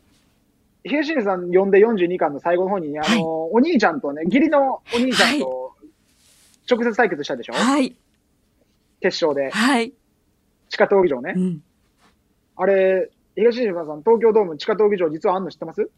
[0.85, 5.75] 東出さん読んで42巻の最後の方に、あの、はいお兄ちゃんとね、義理のお兄ちゃんと
[6.71, 7.97] 直接対決したでしょ、はい、
[9.01, 9.51] 決勝で。
[9.51, 9.93] はい。
[10.69, 11.41] 地下闘技場ねう。
[11.41, 11.63] ん。
[12.57, 15.91] あれ、東出さん、東京ドーム地下闘技場実はあんの知ってます？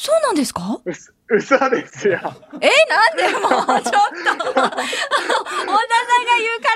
[0.00, 0.78] そうなんですか？
[0.84, 2.20] うす嘘ですよ。
[2.60, 3.90] え、なんでもう、ちょっと。
[3.90, 4.78] 本田さんが
[6.38, 6.70] 言うか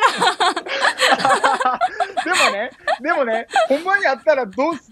[1.70, 1.78] ら。
[2.26, 4.90] でもね、でもね、ほんまにあったらどうす、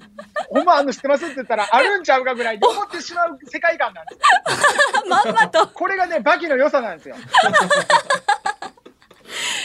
[0.49, 5.09] ほんまあの知ってますって言ったら、あるんちゃうかぐらいに 思ってしまう世界観なんですよ。
[5.09, 5.67] まんまと。
[5.67, 7.17] これがね、バキの良さなんですよ。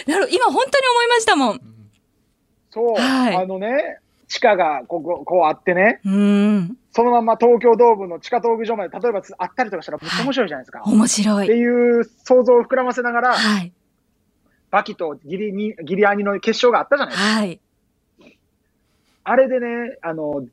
[0.07, 1.61] なる今本当に思いましたもん。
[2.71, 6.77] そう、はいあのね、地下がここ、こうあってね、うん。
[6.91, 10.81] そのまま東京ドームの地下闘技場まで、例えばつあったりとかしたら、めっちゃ面白いじゃないですか。
[10.85, 11.57] 面白ってい。
[11.57, 13.73] いう想像を膨らませながら、はい。
[14.71, 17.35] バキとギリに、ギリアニの決勝があったじゃないですか。
[17.35, 17.59] はい。
[19.23, 20.45] あれでね、あの、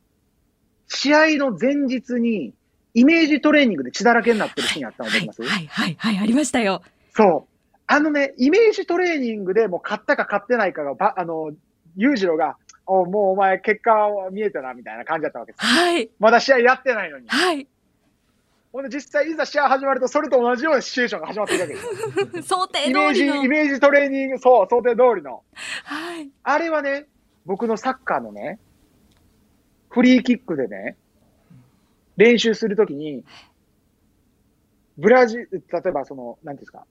[0.89, 2.55] 試合の前日に、
[2.95, 6.83] イメージトレーニングで血だらけになってるシーンあったの覚えてます、はい、はい、はい、ありましたよ。
[7.15, 7.77] そう。
[7.87, 11.53] あのね、イメージトレーニングでもう勝ったか勝ってないかが、ばあの、
[11.97, 12.57] 裕次郎が、
[12.87, 15.65] おもうお前結果は見えたな、みたいな感じだったわけです。
[15.65, 17.29] はい、まだ試合やってないのに。
[17.29, 17.67] はい。
[18.73, 22.43] ほんで実際いざ試合始まると、それと同じようなシチュエーションが始まっているわけですよ。
[22.65, 23.49] 想定イメージ、イ。
[23.49, 25.43] メージトレーニング、そう、想定通りの。
[25.85, 26.31] はい。
[26.43, 27.07] あれはね、
[27.45, 28.59] 僕のサッカーのね、
[29.91, 30.97] フリーキックでね、
[32.17, 33.25] 練習するときに、
[34.97, 36.87] ブラジル、例えばその、なんですか、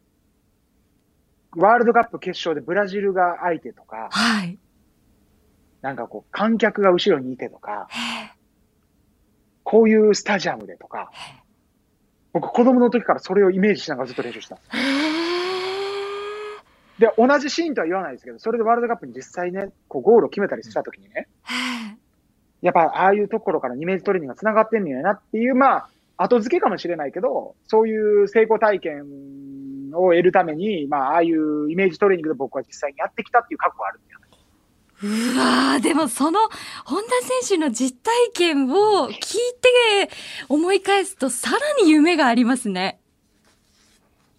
[1.56, 4.60] ワールドカップ決勝でブラジルが相手とか、はい。
[5.82, 7.88] なんかこう、観客が後ろにいてとか、
[9.64, 11.12] こういうスタジアムでとか、
[12.34, 15.02] 僕子供の時からそれをイメージしながらずっと練習してたんです。
[17.00, 21.28] で、同じシーンとは言わないですけど、それでワールドカップに実際ね、こうゴールを決めたりした時にね、
[22.62, 29.06] やっぱああいうところからイメージトレーニングが繋がってんのやなっていう、まあ、後付けかもしれないけど、そういう成功体験
[29.94, 34.21] を得るために、まあ、ああいうイメージトレーニングで僕は実際にやってきたっていう覚悟があるんだよね。
[35.04, 36.40] うわーでもその
[36.86, 37.10] 本田
[37.48, 40.12] 選手の実体験を聞いて
[40.48, 43.00] 思い返すとさらに夢がありますね。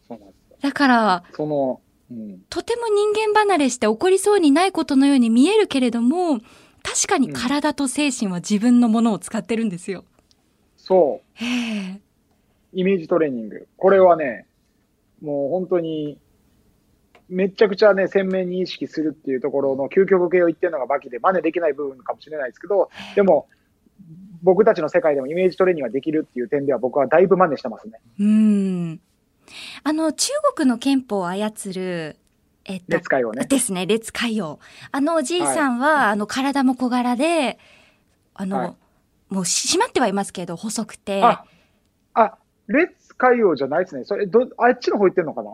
[0.09, 0.57] そうなんですよ。
[0.61, 2.40] だから、その、うん。
[2.48, 6.38] とても人間離れして起こりそうにないことのように見えるけれども、
[6.83, 10.05] 確かに体と精神は自分のものを使ってるんですよ。
[10.77, 11.44] そう。
[11.44, 11.46] へ
[11.94, 12.01] え。
[12.75, 13.68] イメージトレーニング。
[13.77, 14.46] これはね、
[15.20, 16.18] もう本当に、
[17.33, 23.49] めちゃくちゃね、鮮明に意識するっていうところの究極系を言ってるのがバキで、真似できない部分かもしれないですけど、でも、
[24.42, 28.01] 僕たちの世界でもイメージトレーニングができるっていう点では僕はだいぶ真似してますね。
[28.18, 29.01] うん。
[29.85, 32.16] あの、中国の憲法を操る、
[32.64, 33.47] えっと、列会をね。
[33.47, 34.59] ですね、列海王。
[34.90, 37.59] あのおじいさんは、あの、体も小柄で、
[38.35, 38.75] あの、はい
[39.33, 41.23] もうし締まってはいますけど、細くて。
[41.25, 41.47] あ、
[42.12, 42.37] あ、
[42.68, 44.05] 列海王じゃないですね。
[44.05, 45.51] それ、ど、あっちの方行ってんのかな？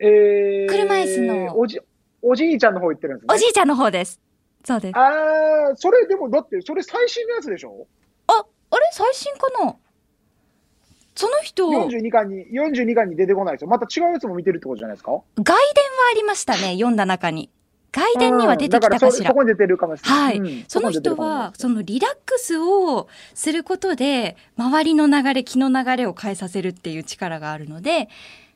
[0.00, 1.80] えー、車椅子のおじ、
[2.22, 3.34] おじいちゃんの方行ってるんですね。
[3.34, 4.20] おじいちゃんの方です。
[4.64, 4.96] そうです。
[4.98, 7.86] あ、あー、それでもだって、それ最新のやつでしょ？
[8.26, 8.78] あれ？
[8.92, 9.74] 最新かな？
[11.14, 13.68] その人、外伝は42巻に、42巻に出てこないですよ。
[13.68, 15.12] また違うやつも見てるってことじゃないですか？
[15.12, 17.50] ありましたね、読んだ中に。
[17.92, 19.34] 外伝には出てきたかしらうんそそ。
[19.34, 20.20] こに出てるかもしれない。
[20.24, 28.08] はい、うんその人は、そのリラックスをすることで、周りの流れ、気の流れを変えさせるっていう力があるので、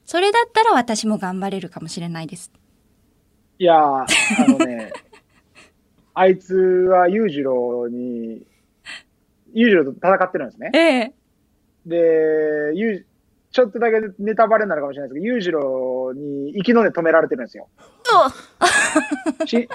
[0.04, 2.52] それだったら私も頑張れるかもしれないです。
[3.58, 4.06] いやー、あ
[4.48, 4.92] のね、
[6.14, 8.46] あいつは裕次郎に、
[9.52, 10.70] 裕次郎と戦ってるんですね。
[10.74, 11.12] ええ。
[11.86, 13.06] で、裕
[13.52, 17.68] ちょっとだけネタバレになるかもしれないですけど、裕次郎に生きの根止められてるんですよ。
[19.46, 19.68] し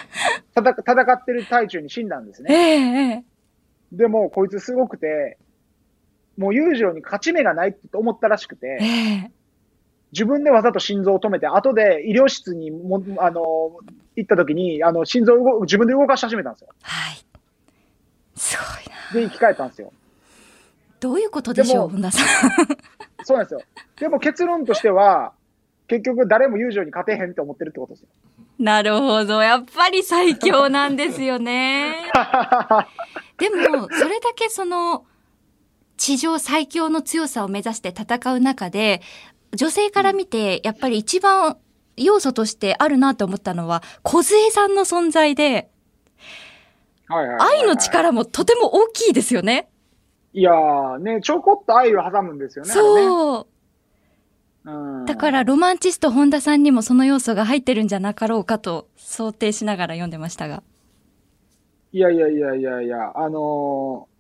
[0.56, 3.26] 戦戦ってる最中に死んだんですええね。
[3.92, 5.38] えでも、こいつすごくて、
[6.38, 9.32] もう裕次郎に勝ち目がないって思ったらしくええて、え
[10.12, 13.78] 自分でわざと心臓を止めて、後で医療室にも、あの、
[14.15, 16.70] 行った時に、あの、心臓を動自分で動かし始めたんですよ。
[16.82, 17.26] はい。
[18.36, 19.22] すごいな。
[19.22, 19.91] で、生き返ったんですよ。
[21.00, 22.28] どういうことでしょう、本田さん。
[23.24, 23.62] そうなんですよ。
[24.00, 25.34] でも結論としては、
[25.88, 28.08] 結局誰も裕次郎に勝てへんって思ってるってことですよ。
[28.60, 29.41] なるほど。
[29.41, 31.96] やっぱり最強なんですよね。
[33.38, 35.06] でも、それだけその、
[35.96, 39.02] 地上最強の強さを目指して戦う中で、
[39.56, 41.58] 女性から見て、やっぱり一番
[41.96, 45.70] 要素としてあるなと思ったのは、小杖さんの存在で、
[47.08, 49.70] 愛の力もとても大きいですよね。
[50.34, 52.72] いやー、ね、ちょこっと愛を挟むんですよね。
[52.72, 53.48] そ
[54.66, 55.06] う。
[55.06, 60.62] だから、ロマンチスト本田さんにもその要素が入ってるんじゃなかろうかと想定しながら読んでましたが。
[61.93, 64.18] いやいやいやいやいや、あのー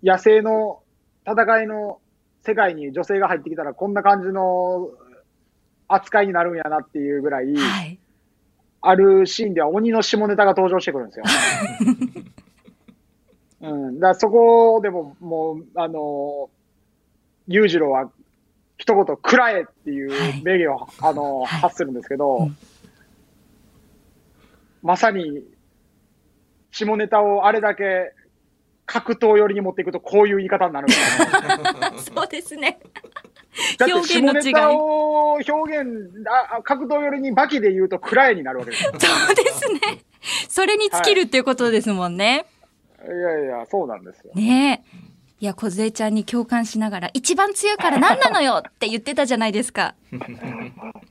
[0.00, 0.82] 野生の
[1.26, 1.98] 戦いの
[2.42, 4.90] 世界に女性が入ってきたらこんな感じの
[5.88, 7.98] 扱いになるんやなっていうぐらい、はい。
[8.80, 11.24] あるシーンでは鬼の下ネタが登場してくるんですよ。
[13.68, 13.98] うん。
[13.98, 16.48] だそこでも、もう、あの、
[17.48, 18.10] 裕次郎は、
[18.76, 20.10] 一言、食らえっていう
[20.44, 22.56] 名言を、あの、はい発するんですけど、うん
[24.82, 25.42] まさに、
[26.70, 28.12] 下ネタをあれだけ
[28.88, 31.98] 格闘寄りに持っていくと、こういう言い方になるんですよね。
[32.16, 32.80] そうですね。
[33.76, 35.88] だって表現の違い下ネタを表現、
[36.26, 38.92] ああ格闘寄りにバキで言うと、食らえになるわけですよ。
[38.98, 39.80] そうですね。
[40.48, 42.46] それに尽きるっていうことですもんね。
[43.04, 44.32] いやいや、そうなんですよ。
[44.34, 45.08] ねえ。
[45.40, 49.94] いや、小杖ちゃんに共感しながら、一番強いから何なのよって言ってたじゃないですか。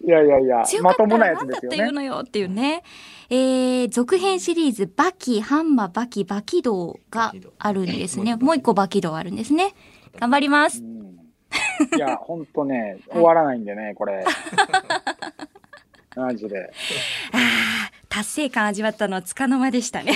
[0.03, 1.78] いやいやいや、強かったまともなら何だっやつですよね。
[1.78, 2.84] て言うのよっていうね。
[3.30, 8.38] えー、続編シリーズ、バキ、ハンマ、バキ、バキ道があるんですね。
[8.38, 9.75] もう一個バキ道あるんですね。
[10.17, 10.86] 頑張りますう。
[10.86, 10.97] ん
[11.95, 14.23] いや、ほんとね、 終わらないんでね、これ。
[16.15, 16.71] マジで。
[17.34, 20.13] ああ、達成感味わったのはつかの間でしたね。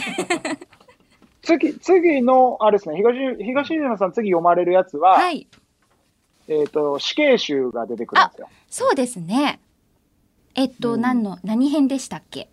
[1.44, 5.48] 次、次の、あれですね、東、東島さん次読まれるやつは、はい。
[6.48, 8.50] えっ、と、死刑囚が出てくるんですよ。
[8.70, 9.60] そうですね。
[10.56, 12.48] えっと、うん何の、何編でしたっけ？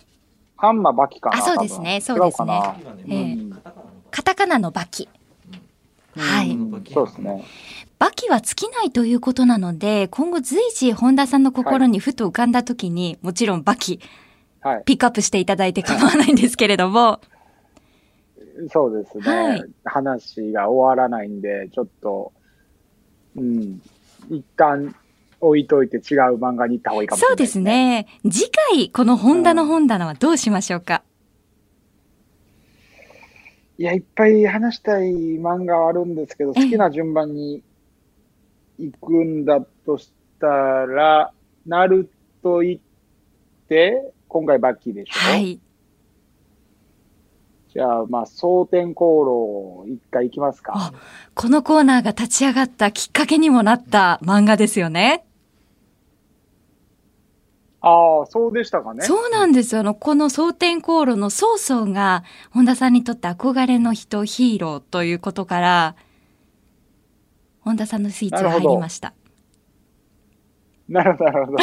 [0.58, 2.60] ハンマーバキかなあそうですねそうですね。
[4.10, 5.08] カタカナのバキ。
[6.16, 6.50] なはい。
[6.50, 7.44] うんそうですね。
[7.98, 14.00] バキは尽きないということなので、今後随時本田さんの心にふと浮かんだ時に、もちろんバキ、
[14.60, 14.82] はい。
[14.84, 17.20] ピックアップしていただいて構わないんですけれども、
[18.72, 19.22] そうですね。
[19.24, 19.64] はい。
[19.84, 22.32] 話が終わらないんで、ちょっと、
[23.36, 23.80] うん、
[24.28, 24.94] 一旦
[25.40, 26.02] 置いといて違う
[26.36, 27.60] 漫画に行った方がいいかもしれない、そうです。
[27.60, 28.06] ね。
[28.28, 31.02] 次回、この本田の本棚はどうしましょうか、
[33.78, 37.62] いや、いっぱい話したい漫画はあるんですけど、ええ好きな順番に
[38.78, 41.32] 行くんだとしたら、
[41.66, 42.10] ナル
[42.42, 42.82] ト行っ
[43.68, 45.12] て、今回バッキーでしょ？
[45.12, 45.60] はい。
[47.68, 50.92] じゃあ、まあ、蒼天航路一回行きますかあ。
[51.34, 55.26] このコーナーが立ち上がったきっかけにもなった漫画ですよね。
[57.80, 59.04] ああ、そうでしたかね。
[59.04, 59.80] そうなんですよ。
[59.80, 65.94] あの、この蒼天航路の曹操が、本田さんにとって憧れの人、ヒーローということから、
[67.60, 69.12] 本田さんのスイッチが入りました。
[70.88, 71.58] なるほど、なるほど。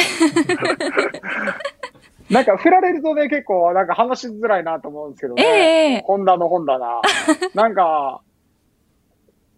[2.30, 5.42] な んか、振られるとね、結構、なんか話しづらいなと思うんですけどね。
[5.42, 7.02] ええ本田の本だな。
[7.54, 8.22] なんか、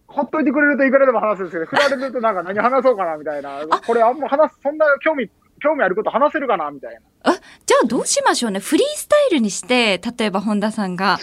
[0.07, 3.59] ほっといてくれるといくらでも話すんですけど、振られるとなんか何話そうかなみたいな。
[3.85, 5.29] これあんま話す、そんな興味、
[5.59, 6.99] 興味あること話せるかなみたいな。
[7.23, 7.33] あ、
[7.65, 8.59] じゃあどうしましょうね。
[8.59, 11.19] フリースタイルにして、例えば本田さんが、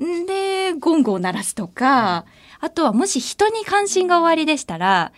[0.00, 2.24] んで、ゴングを鳴らすとか、
[2.60, 5.12] あとはもし人に関心がおありでしたら、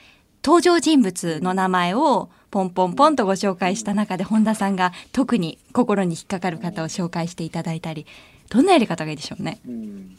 [0.44, 8.06] 登場人物の名前をポンポンポンとご紹介した中で本田さんが特に心に引っかかる方を紹介していただいたり、
[8.50, 9.60] どんなやり方がいいでしょうね。
[9.66, 10.16] うん、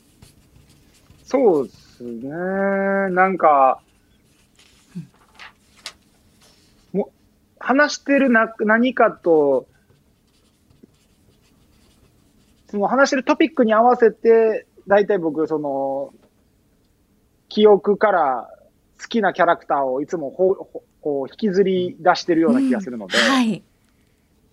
[1.23, 2.29] そうですね。
[3.11, 3.79] なんか、
[7.64, 9.68] 話してるな何かと、
[12.70, 16.14] その話してるトピックに合わせて、大体僕、その、
[17.47, 18.49] 記憶から
[19.01, 23.64] 好きなキャラクターをいつもほほこう引きずり出してるような気がするので、はい。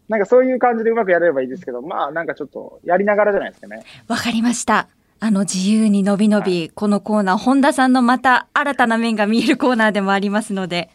[0.09, 3.83] なんかそういう感じでうまくやれればいいですけど、まあなんかちょっとやりながらじゃないですかね。
[4.07, 4.89] わかりました。
[5.19, 10.91] あの自由にのびのび、このコーナー、本田さんのまた新たな面が見えるコーナーでもありますので、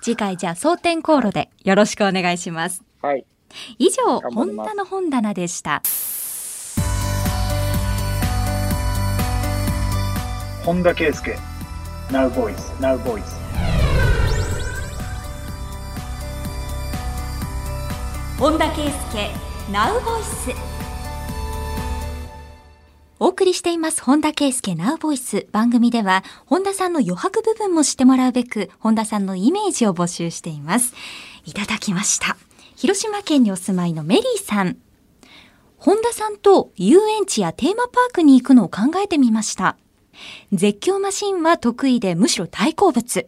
[0.00, 2.82] 次回じゃあ蒼天航路でよろしくお願いします。
[3.02, 3.24] はい。
[3.78, 5.82] 以上、本田の本棚でした。
[10.66, 11.36] 本田圭佑
[12.10, 13.22] Now Voice Now Voice
[18.36, 19.30] 本田圭佑
[19.70, 20.75] Now Voice
[23.18, 30.92] お送りしています本田圭佑 Now Voice 番組では本田さんの余白部分も知ってもらうべく本田さんのイメージを募集しています。
[31.46, 32.36] いただきました。
[32.76, 34.76] 広島県にお住まいのメリーさん。
[35.78, 39.78] 本田さんと遊園地やテーマパークに行くのを考えてみました。
[40.52, 43.26] 絶叫マシンは得意でむしろ大好物。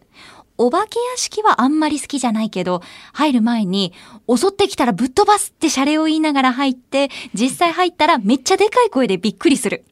[0.59, 2.81] お化け屋敷はあんまり好きじゃないけど、
[3.13, 3.93] 入る前に、
[4.27, 9.85] 襲ってきたらぶっ飛ばすってシャレを言いながら入って、実際入ったらめっちゃでかい声でびっくりする。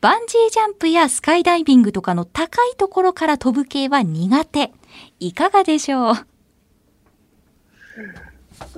[0.00, 4.72] バンジージャンプやスカイダイビングとかの高いところから飛ぶ系は苦手。
[5.18, 6.14] いかがでしょう？
[6.14, 6.16] う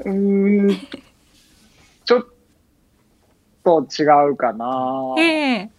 [0.05, 0.77] ーん。
[2.07, 2.27] ちょっ
[3.63, 5.15] と違うかな。
[5.19, 5.71] ええ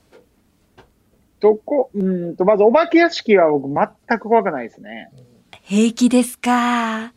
[1.39, 5.09] どこ、うーんと、まずお化け屋敷は僕全く怖くないですね。
[5.63, 7.11] 平気ですか？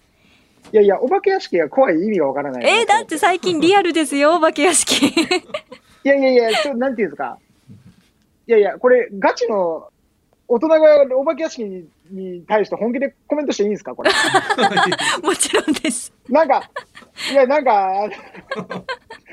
[0.72, 2.64] いやいや、お化け屋敷が怖い意味がわからない。
[2.66, 5.06] えー、だって最近リアルですよ、 お化け屋敷。
[6.04, 7.38] いやいやいや、ちょなんていうんですか？
[8.46, 9.88] いやいや、これ、ガチの
[10.52, 14.10] 大人がお化け屋敷にに対して本気でコメントしていいんですかこれ。
[15.22, 16.12] もちろんです。
[16.28, 16.70] なんか、
[17.30, 18.10] いや、なんか、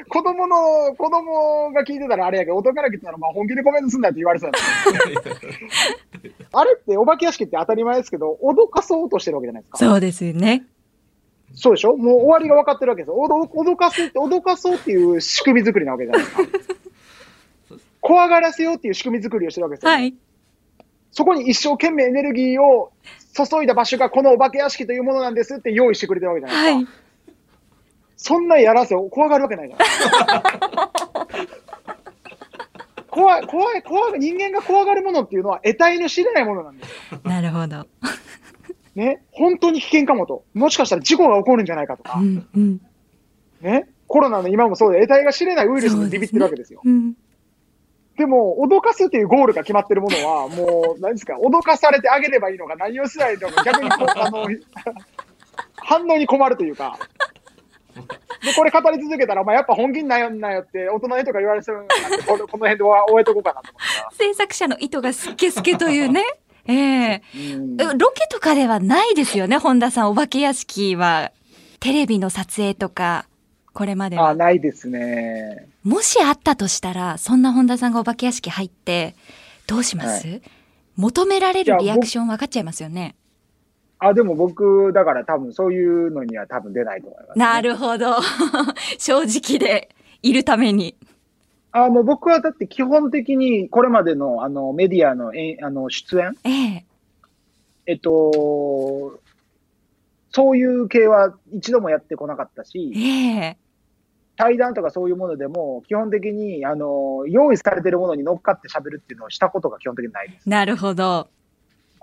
[0.07, 4.51] 子供の、子供が聞いてたらあれやけど、大人から聞いたら、まあ本気でコメントすんなって言われそう
[6.53, 9.77] あれって、お化け屋敷って当たり前ですけど、脅かそうとしてるわけじゃないですか。
[9.77, 10.63] そうですよね。
[11.53, 13.15] そうでしょもう終わりが分かってるわけですよ。
[13.17, 16.43] 脅かすって、脅かそうっていう仕組み作りなわけじゃないですか。
[17.99, 19.91] 怖がらせようっていう仕組み作りをしてるわけですよ。
[19.91, 20.15] はい。
[21.11, 22.91] そこに一生懸命エネルギーを
[23.33, 26.93] 注いだ場所がこのお化け屋敷というものなんですって用意してくれてるわけじゃないですか。
[26.93, 27.09] はい。
[28.17, 29.87] そんなやらせを怖がるわけないじゃない
[33.09, 37.19] 怖い、怖い、怖い、人間が怖がるものっていうのは得体の知れないものなんですよ。
[37.23, 37.87] なるほど。
[38.95, 39.21] ね？
[39.31, 40.43] 本当に危険かもと。
[40.53, 42.23] もしかしたら事故が起こるんじゃないかとかう。
[42.23, 42.81] んうん。
[43.61, 43.87] ね？
[44.07, 46.81] コロナの今もそうで、得体が知れないウイルスにビビってるわけですよ。
[46.83, 47.13] うん。
[48.19, 54.45] でも、脅かすっていうゴールが決まってるものは、 もう、何ですか、脅かされてあげればいいのか、何をすりゃいいのか、逆にこう、あの、
[55.77, 56.99] 反応に困るというか。
[57.95, 61.93] で、これ語り続けたら、まあ、やっぱ本気になよんなよって、大人にとか言われそうなんで、
[62.25, 66.25] この辺で終えとこうかなと思っ制作者の意図がすっけすけというね。
[66.67, 67.21] ええ
[67.77, 67.91] たら。
[67.91, 70.11] うんロケとかではないですよね、本田さん。
[70.11, 71.31] お化け屋敷は、
[71.79, 73.28] テレビの撮影とか、
[73.79, 74.35] これまであ、は。
[74.35, 75.69] ないですね。
[75.85, 79.15] もしあったとしたら、そんな本田さんがお化け屋敷入って、
[79.67, 80.41] どうします、
[80.97, 83.15] 求められるリアクション分かっちゃいますよね。
[83.97, 88.17] あ、でも僕、だから多分そういうのには多分出ないと思います、なるほど。
[88.99, 90.97] 正直でいるために。
[91.71, 96.85] あ、もう僕はだって基本的にこれまでのあのメディアのえあの出演、ええ。
[97.85, 99.21] えっと、
[100.31, 103.57] そういう系は一度もやってこなかったし、ええ。
[104.39, 110.47] 対談とかそういうものでも、基本的に、あの、用意されてるものに乗っかって喋るっていうのをしたことが基本的にないです。
[110.47, 111.27] なるほど。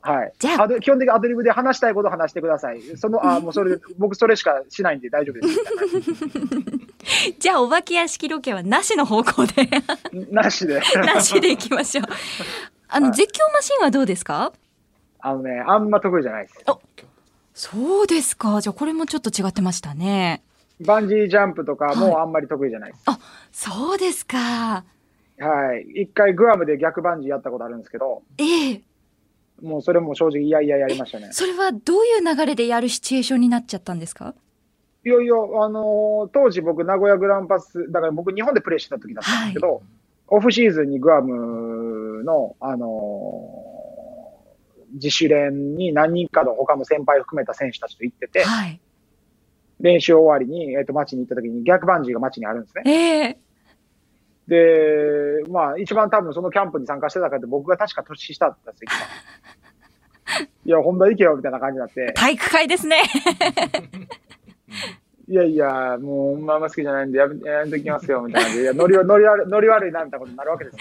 [0.03, 0.32] はい。
[0.39, 2.82] じゃあ基本的にアドリブで話したいこと話してください。
[2.99, 7.32] その、あ、もうそれで、僕それしかしないんで大丈夫です。
[7.41, 9.68] じゃあ、お化け屋敷ロケはなしの方向で、
[10.30, 10.78] なしで。
[11.07, 12.05] なしでいきましょう。
[12.89, 14.53] あの、はい絶叫マシンはどうですか？
[15.20, 16.64] あのね、あんま得意じゃないです。
[17.55, 18.61] そうですか。
[18.61, 20.43] じゃあ、これもちょっと違ってましたね。
[20.80, 23.02] バンジージャンプとかはいもあんまり得意じゃないです。
[23.06, 23.18] あ、
[23.50, 24.38] そうですか。
[24.38, 24.84] は
[25.76, 26.02] い。
[26.02, 28.82] 一回グアムで逆バンジーやったことあるんですけど、ええ。
[29.62, 31.28] もうそれも正直いやいややりましたね。
[31.32, 34.34] それはどういう流れでやるシチュエーションになっちゃったんですか？
[35.04, 39.82] いやいや、あのー当時僕名古屋グランパス、だから僕日本でプレーしてた時だったんですけど、
[40.26, 43.66] オフシーズンにグアムの、あのー
[44.94, 48.80] 自主練に何人かの他の先輩含めた選手たちと行ってて、はい。
[49.80, 52.82] 練習終わりに、えっ、と、街に行った時に逆バンジーが街にあるんですね。
[52.86, 53.38] ええ。
[54.48, 63.02] で、まあ、一番多分そのキャンプに参加してたからって僕が確か年下だったんですよ、 いや、本田行けよ、みたいな感じになって、体育会ですね。
[65.28, 70.80] いやいや、もう、まあんま好きじゃないんでやめ、やめときますよ、みたいないや、ノリノリ悪い、ノリ悪いな、みたいなことになるわけですよ。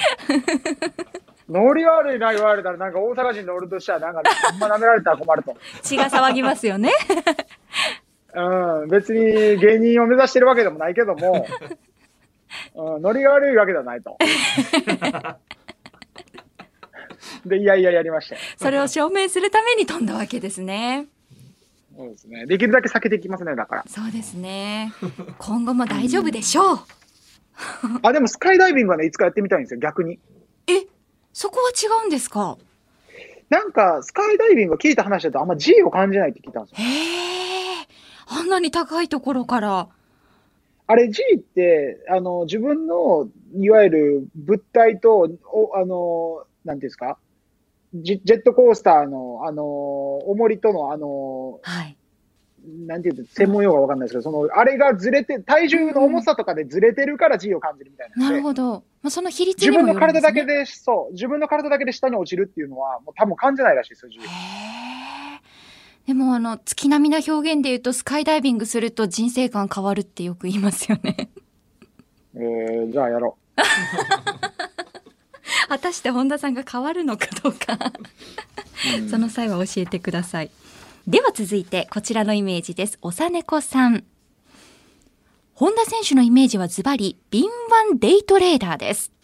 [1.49, 4.21] ノリ悪いな、言われたら、なんか大阪人の俺としては、なんか、
[4.51, 5.55] あんま舐められたら困ると。
[5.81, 6.91] 血が騒ぎますよね。
[8.35, 11.47] うん、別に芸人を目指してるわけでもないけども、
[12.75, 14.17] うん、ノリが悪いわけではないと。
[17.45, 18.41] で、いやいややりましたよ。
[18.57, 21.07] それを証明するために飛んだわけですね。
[21.97, 22.45] そうですね。
[22.45, 23.85] できるだけ避けていきますね、だから。
[23.87, 24.91] そうですね。
[25.37, 26.79] 今後も大丈夫でしょう。
[28.03, 30.19] あ、でもスカイダイビングはね、いつかやってみたいんですよ、逆に。
[30.67, 30.85] え、
[31.31, 32.57] そこは違うんですか？
[33.49, 36.87] なんか、スカイダイビング聞いた話だとあんま G を感じないって聞いたんですよ。
[36.87, 36.91] へ
[37.53, 37.54] え。
[38.27, 39.87] あんなに高いところから。
[40.87, 47.17] あれ G って、あの、自分の、いわゆる物体と、おあの、なんていうんですか？
[47.95, 51.97] ジジェットコースターの、あの、重りとの、あの、はい。
[52.87, 58.37] なんていう専門用語がわかんないですけど、その、あれがずれて、体重の重さとかでずれてるから G を感じるみたいななので。
[58.37, 58.83] るほど。
[59.01, 64.19] まあ、その比率自分のにもよるんです、ね、体だけで、そう、自分の体だけで下に落ちるっていうのは、もう多分感じないらしいですよ、G。
[66.07, 71.29] でもあの、月並みな表現で言うと、スカイダイビングすると人生観変わるってよく言いますよね。
[72.35, 73.37] えー、じゃあやろ
[75.69, 77.79] 果たして本田さんが変わるのかどうか。
[79.09, 80.51] その際は教えてください。
[81.07, 82.99] では続いてこちらのイメージです。
[83.01, 84.03] おさねこさん。
[85.53, 87.49] 本田選手のイメージはズバリ、敏
[87.89, 89.14] 腕デイトレーダーです。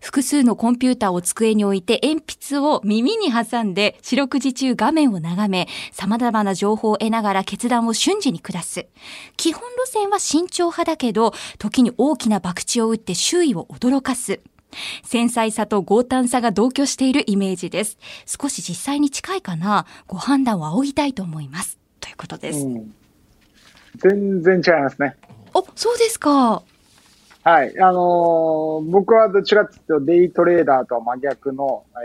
[0.00, 8.86] 複数のコンピューターを机に置いて鉛筆を耳に挟んで四六時中画面を眺め様々な情報を得ながら決断を瞬時に下す。
[9.36, 14.40] 基本路線は慎重派だけど時に大きな博打を打って周囲を驚かす。
[15.04, 17.98] 繊細さと強胆さが同居しているイメージです。
[18.26, 21.78] 少し実際に近いかなご判断を仰ぎたいと思います。
[22.00, 22.66] ということです。
[22.66, 22.94] うん
[23.98, 25.16] 全然違いますね。
[25.54, 26.62] お、そうですか。
[27.44, 27.78] はい。
[27.80, 32.02] あのー僕はどちらかというとデイトレーダーとは真逆の、えー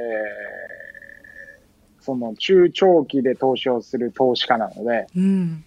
[1.99, 5.65] その中長期で投資をする投資家なので、うん。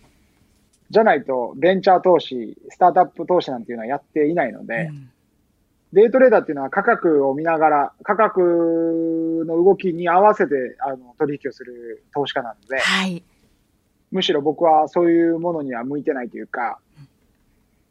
[0.88, 5.10] じゃないとベンチャー投資、スタートアップ投資なんていうのはやっていないので、うん
[5.92, 13.24] デイトレーダーっていうのは価格を見ながら、価格の動きに合わせてあの取引をする投資家なので、はい。
[14.12, 16.78] むしろ僕はそういうものには向いてないというか、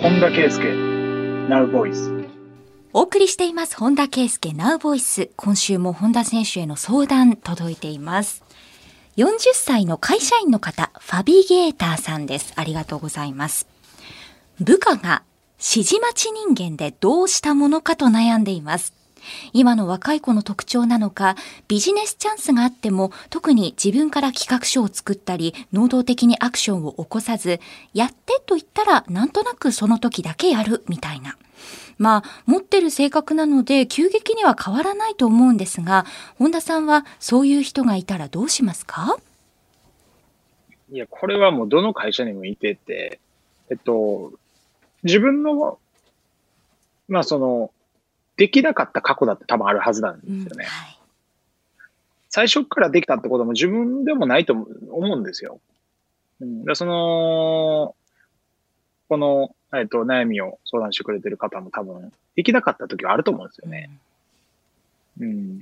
[0.00, 2.28] 本田圭佑、Now Voice。
[2.94, 5.30] お送りしています本田圭佑 Now Voice。
[5.36, 8.42] 今週も本田選手への相談届いています。
[9.18, 12.52] 40歳の会社員の方、ファビゲーターさんです。
[12.54, 13.66] ありがとうございます。
[14.60, 15.24] 部下が
[15.58, 18.94] 指示待ち人間でどうしたものかと悩んでいます。
[19.52, 21.36] 今の若い子の特徴なのか、
[21.68, 27.60] ビジネスチャンスがあっても、特に自分から企画書を作ったり、能動的にアクションを起こさず、
[27.94, 31.36] やってと言ったら、なんとなくその時だけやる、みたいな。
[31.98, 36.06] まあ、持ってる性格なので、急激には変わらないと思うんですが、
[36.36, 39.18] 本田さんはそういう人がいたらどうしますか？
[40.92, 43.18] いや、これはもうどの会社にもいてて、
[43.68, 44.32] えっと、
[45.02, 45.78] 自分の、
[47.08, 47.72] まあその、
[48.38, 50.64] できなかった過去だって多分あるはずなんですよね。
[50.64, 50.98] はい。
[52.30, 55.60] 最初からできたってことも自分でもないと思うんですよ。
[56.40, 57.94] うん、でその、
[59.08, 63.90] この、えっと、悩みを相談してくれてる方も多分、できなかった時はあると思うんですよね。
[65.20, 65.58] うん。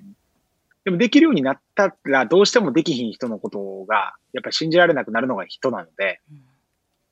[0.85, 6.41] でもできるようになったら、どうしてもできひん人のことが、やっぱり信じられなくなるのが人なので、うん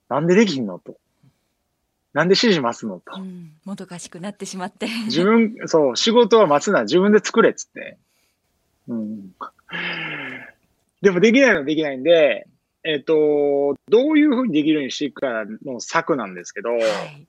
[0.09, 0.97] なんでできひんのと。
[2.15, 3.23] なんで指示待つのとう。
[3.23, 4.87] ん、もどかしくなってしまって。
[5.07, 7.99] 自分、そう、仕事は待つな、自分で作れっつって。
[8.89, 9.35] うん。
[11.03, 12.47] でもできないのはできないんで、
[12.85, 17.27] えっ、と、どういうふうにできるようにしていくかの策なんですけど、はい。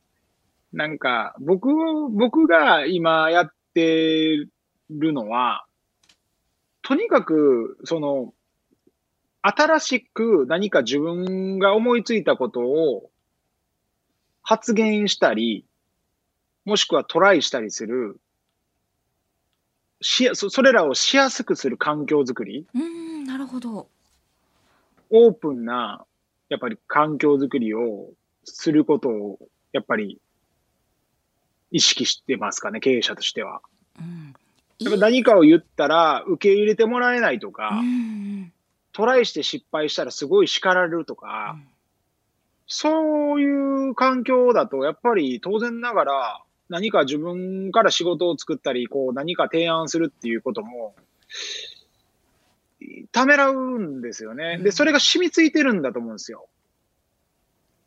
[0.72, 1.70] なんか、僕、
[2.10, 4.46] 僕が今やって
[4.92, 5.66] るのは、
[6.84, 8.34] とにかく、その、
[9.42, 13.10] 新しく何か自分が思いついたことを
[14.46, 15.66] 発言したり、
[16.66, 18.22] もしくはトライしたりする、
[20.02, 23.88] しやそそれらをしやすくする環境づくり、うん、なるほど。
[25.10, 26.06] オープンな、
[26.50, 28.12] やっぱり環境づくりを
[28.43, 29.39] することを、
[29.74, 30.20] やっぱり
[31.72, 33.62] 意識してますかね、経営者としては。
[34.00, 34.36] うん。
[34.78, 38.52] やっぱ何かを言ったら受け入れてもらえないとか、うん
[38.93, 41.58] トライして失敗したらすごい叱られるとか、
[42.68, 50.95] そういう環境だと、やっぱり当然ながら、何か自分から仕事を作ったり、こう何か提案するっていうことも、
[53.11, 54.57] ためらうんですよね。
[54.57, 56.47] で、それが染みついてるんだと思うんですよ。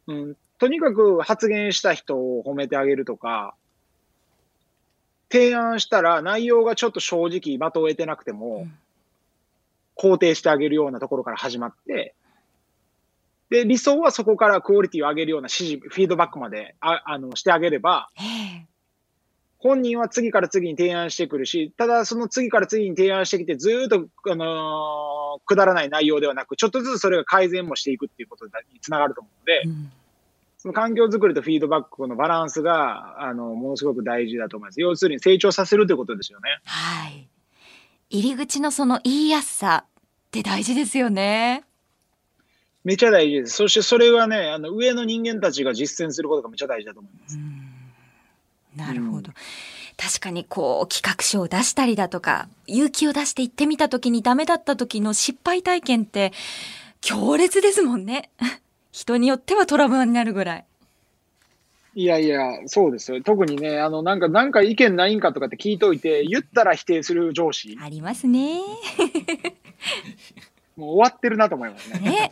[0.07, 0.37] うん。
[0.59, 3.55] とにかく発言した人を褒めてあげるとか、
[5.31, 8.79] 提案したら内容がちょっと正直的を得てなくても、うん
[9.99, 12.15] 肯定してあげるようなところから始まって、
[13.51, 18.23] で、理想はそこからクオリティを上げるような指示、フィードバックまでああのしてあげれば、え
[18.65, 18.67] え
[19.61, 29.93] 本人は次から次に提案してくるし、ただその次から次に提案してきて、ずーっと、あのーくだらない内容ではなく、ちょっとずつそれが改善もしていくっていうことにつながると思うので、うん
[30.61, 34.81] その環境づくりとフィードバックのバランスが、あの、ものすごく大事だと思います。
[34.81, 36.59] 要するに成長させるということですよね。
[36.65, 37.29] はい。
[38.11, 39.91] 入り口のその言いやすさっ
[40.33, 41.65] て大事ですよね。
[42.89, 43.53] めちゃ大事です。
[43.55, 47.39] そしてそれはね、あの、上の人間たちが実践することがめちゃ大事だと思います。
[48.75, 49.31] なるほど。
[49.99, 56.33] 確かにこう企画書を出したりだとか勇気を出して行ってみた時にダメだった時の失敗体験って
[57.01, 58.31] 強烈ですもんね。
[58.91, 60.65] 人によってはトラウマになるぐらい。
[61.95, 63.23] いやいや、そうですよ。
[63.23, 67.77] 特にね、あの、なんか、なんか意見ないんかとかって聞いといて、言ったら否定する上司。
[67.83, 68.61] ありますね。
[70.77, 71.99] もう終わってるなと思いますね。
[71.99, 72.31] ね。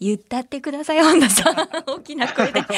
[0.00, 1.56] 言ったってください、本田さん。
[1.86, 2.62] 大きな声で。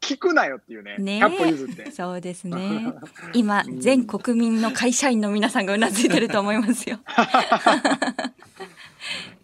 [0.00, 0.96] 聞くなよっていうね。
[0.98, 1.90] ね100歩譲って。
[1.92, 2.92] そうですね。
[3.34, 6.98] 今、全国民の会社員の皆さんがうなずいてると思いますよ。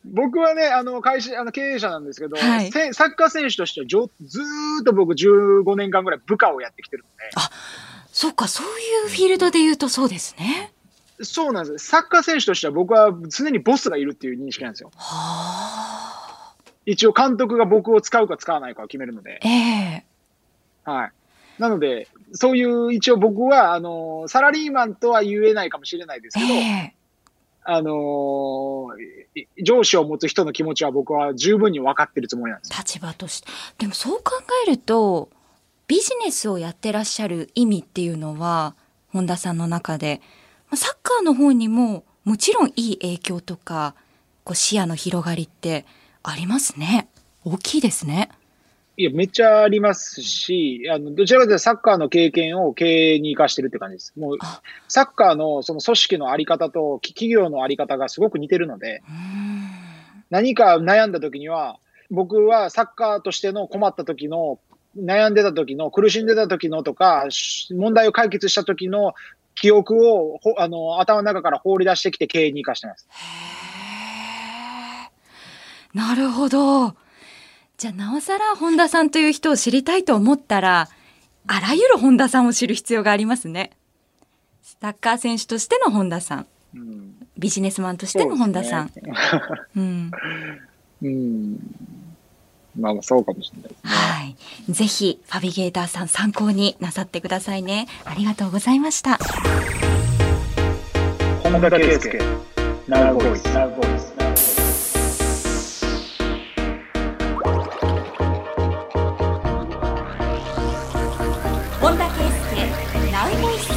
[0.05, 4.43] 僕はね、あの、会社、あの、経営者なんですけど、はいせサッカー選手としてはじょずー
[4.81, 7.09] っと僕15年間ぐらい部下をやってきてるの
[8.11, 8.71] そうか、そうい
[9.07, 10.73] うフィールドで言うとそうですね。
[11.19, 11.87] で、そうなんです。
[11.87, 14.91] サッカー選手としては僕は常にボスがいるっていう認識なんですよ。
[14.97, 16.55] はあ。
[16.87, 19.41] 一応監督が僕を使うか使わないかを決めるので。
[19.45, 20.05] ええ
[20.85, 21.13] はい。
[21.59, 26.95] なので、そういう一応僕は、あの、サラリーマンとは言えないかもしれないですけど、ええ
[27.71, 28.89] あの
[29.35, 32.75] い上司を持つ人の気持ちは僕は十分に分かってるつもりなんです。
[32.75, 33.49] 立場として。
[33.77, 35.29] でもそう考えると、
[35.87, 38.75] ビジネスをやってらっしゃる意味っていうのは、
[39.13, 40.29] 本田さんの中で、まあ
[40.75, 43.95] サッカーの方にももちろんいい影響とか、
[44.45, 45.87] こう視野の広がりって
[46.23, 47.09] ありますね。
[47.45, 48.29] 大きいですね。
[48.99, 54.13] いや、めっちゃありますし、あの、どちらかというとサッカーの経験を経営に生かしてるって感じです。
[54.19, 59.03] もうあ、サッカーのその組織のあり方とき企業のあり方がすごく似てるので。
[60.31, 61.79] 何か悩んだ時には、
[62.11, 64.59] 僕はサッカーとしての困った時の、
[64.97, 69.15] 悩んでた時の、苦しんでた時のとか、し問題を解決した時の
[69.61, 73.09] 記憶をほあの頭の中から放り出してきて経営に生かしてます。
[75.95, 76.95] なるほど。
[77.77, 80.89] じゃあなおさら本田さんという人を知りたいと思ったら、
[81.47, 83.71] あらゆる本田さんを知る必要がありますね。
[84.81, 88.89] サッカー選手としての本田さん、うん、ビジネスマンとしての本田さん。
[88.91, 89.13] そうね
[89.77, 90.11] うん、
[91.03, 91.59] うん。
[92.79, 93.91] まあまあそうかもしれないですね。
[93.91, 94.37] はい。
[94.73, 97.87] ぜひファビゲーターさん参考になさってくださいね。
[98.05, 99.19] ありがとうございました。
[101.43, 102.19] 本田圭佑、
[102.87, 103.45] ナウボイス。
[103.53, 104.09] ナウボイス。
[111.81, 113.69] 本田圭佑ナウボイス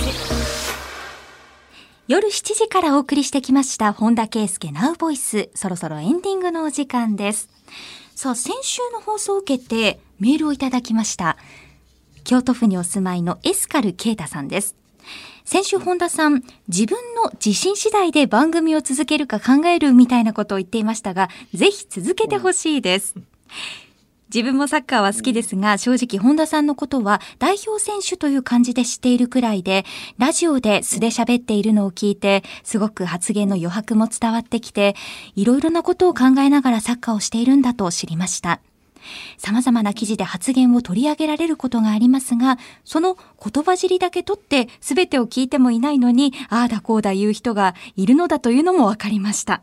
[2.08, 7.48] 夜7時からお送りしてきました本田圭佑ナウボイスそろそろエンディングのお時間です
[8.22, 11.38] さあ先週の放送を受けてメールをいただきました。
[12.24, 14.76] 京都府にお住まいのエスカルケイタさんです。
[15.44, 23.16] 先週本田さん自分の自信次第で番組を続けるか考えるみたいなことを言っていましたがぜひ続けてほしいです、
[24.34, 29.86] 自分もサッカーは好きですが、正直本田さんのことは代表選手という感じで知っているくらいで、
[30.18, 34.96] ラジオで素で喋っているのを聞いて、すごく発言の余白も伝わってきて、
[35.36, 38.62] いろいろなことを考えながらサッカーをしているんだと知りました。
[39.38, 49.62] 様々な記事で発言を取り上げられることがありますが、その言葉尻だけ取って全てを聞いてもいないのに、ああだこうだ言う人がいるのだというのも分かりました。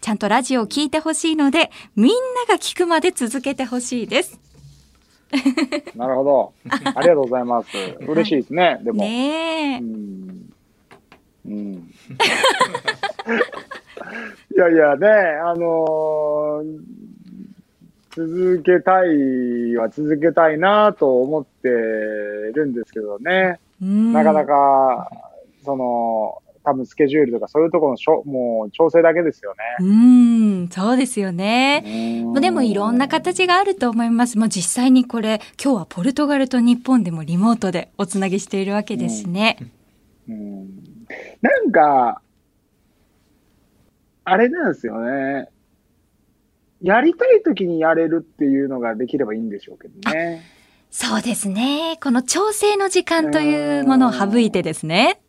[0.00, 2.12] ちゃんとラジオを聞いてほしいので、みん
[2.48, 4.40] なが聞くまで続けてほしいです。
[5.96, 6.52] なるほど。
[6.94, 7.68] ありがとうございます。
[8.00, 8.80] 嬉しいですね。
[8.82, 9.02] でも。
[9.02, 9.78] ねえ。
[9.78, 10.52] うん。
[11.46, 11.74] うん。
[14.54, 15.08] いやいやね、
[15.44, 17.06] あのー
[18.16, 23.60] 続けたいは続けたいなと思ってるんですけどね。
[23.78, 25.10] なかなか、
[25.66, 30.64] その、多分スケジュールとかそういうところのしょもう調整だけですようね。
[30.64, 31.84] ん、そうですよね。
[32.34, 34.36] うんでもいろんな形があると思います。
[34.36, 39.58] もう実際にこれ、今日はポルトガルと日本でもリモートでおつなぎしているわけですしね。
[40.28, 40.66] うん
[41.40, 42.20] なんか、
[44.24, 45.48] あれなんですよね。
[46.82, 50.42] やりたい時にやれるっていうのができればいいんでしょうけどね。
[50.90, 51.98] そうですね。
[52.02, 55.20] この調整の時間というものを省いてですね。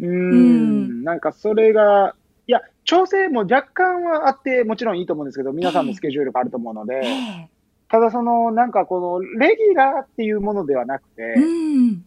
[0.00, 2.14] うんん、なんかそれが、
[2.46, 7.08] いや、調整も若干はあってもちろんいいと思うんですけど、皆さんのスケジュールがあると思うので、え
[7.44, 7.58] え
[7.90, 12.04] ただその、なんかこの、レギュラーっていうものではなくて、うん。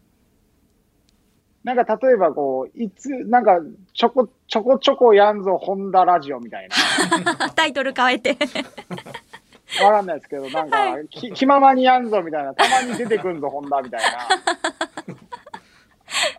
[1.63, 3.59] なんか例えばこう、いつ、なんか、
[3.93, 7.49] ちょこ、ちょこちょこやんぞ、ホンダラジオみたいな。
[7.53, 8.37] タイトル変えて。
[9.83, 14.90] わかんないですけど、なんか、き気ままにやんぞみたいな、たまに出てくんぞ、ホンダみたいな。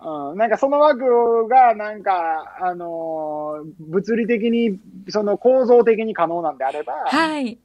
[0.05, 4.79] うん、なんかその枠が、なんか、あのー物理的に、
[5.09, 7.59] その構造的に可能なんであれば、はい。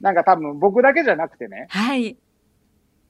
[0.00, 2.16] なんか多分僕だけじゃなくてね、はい。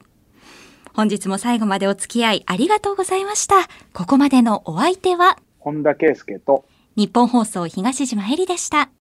[0.94, 3.56] 本日も最後までお付き合いありがとうございました。
[3.94, 6.66] ここまでのお相手は、本田圭佑と、
[6.98, 8.90] 日本放送東島えりでした。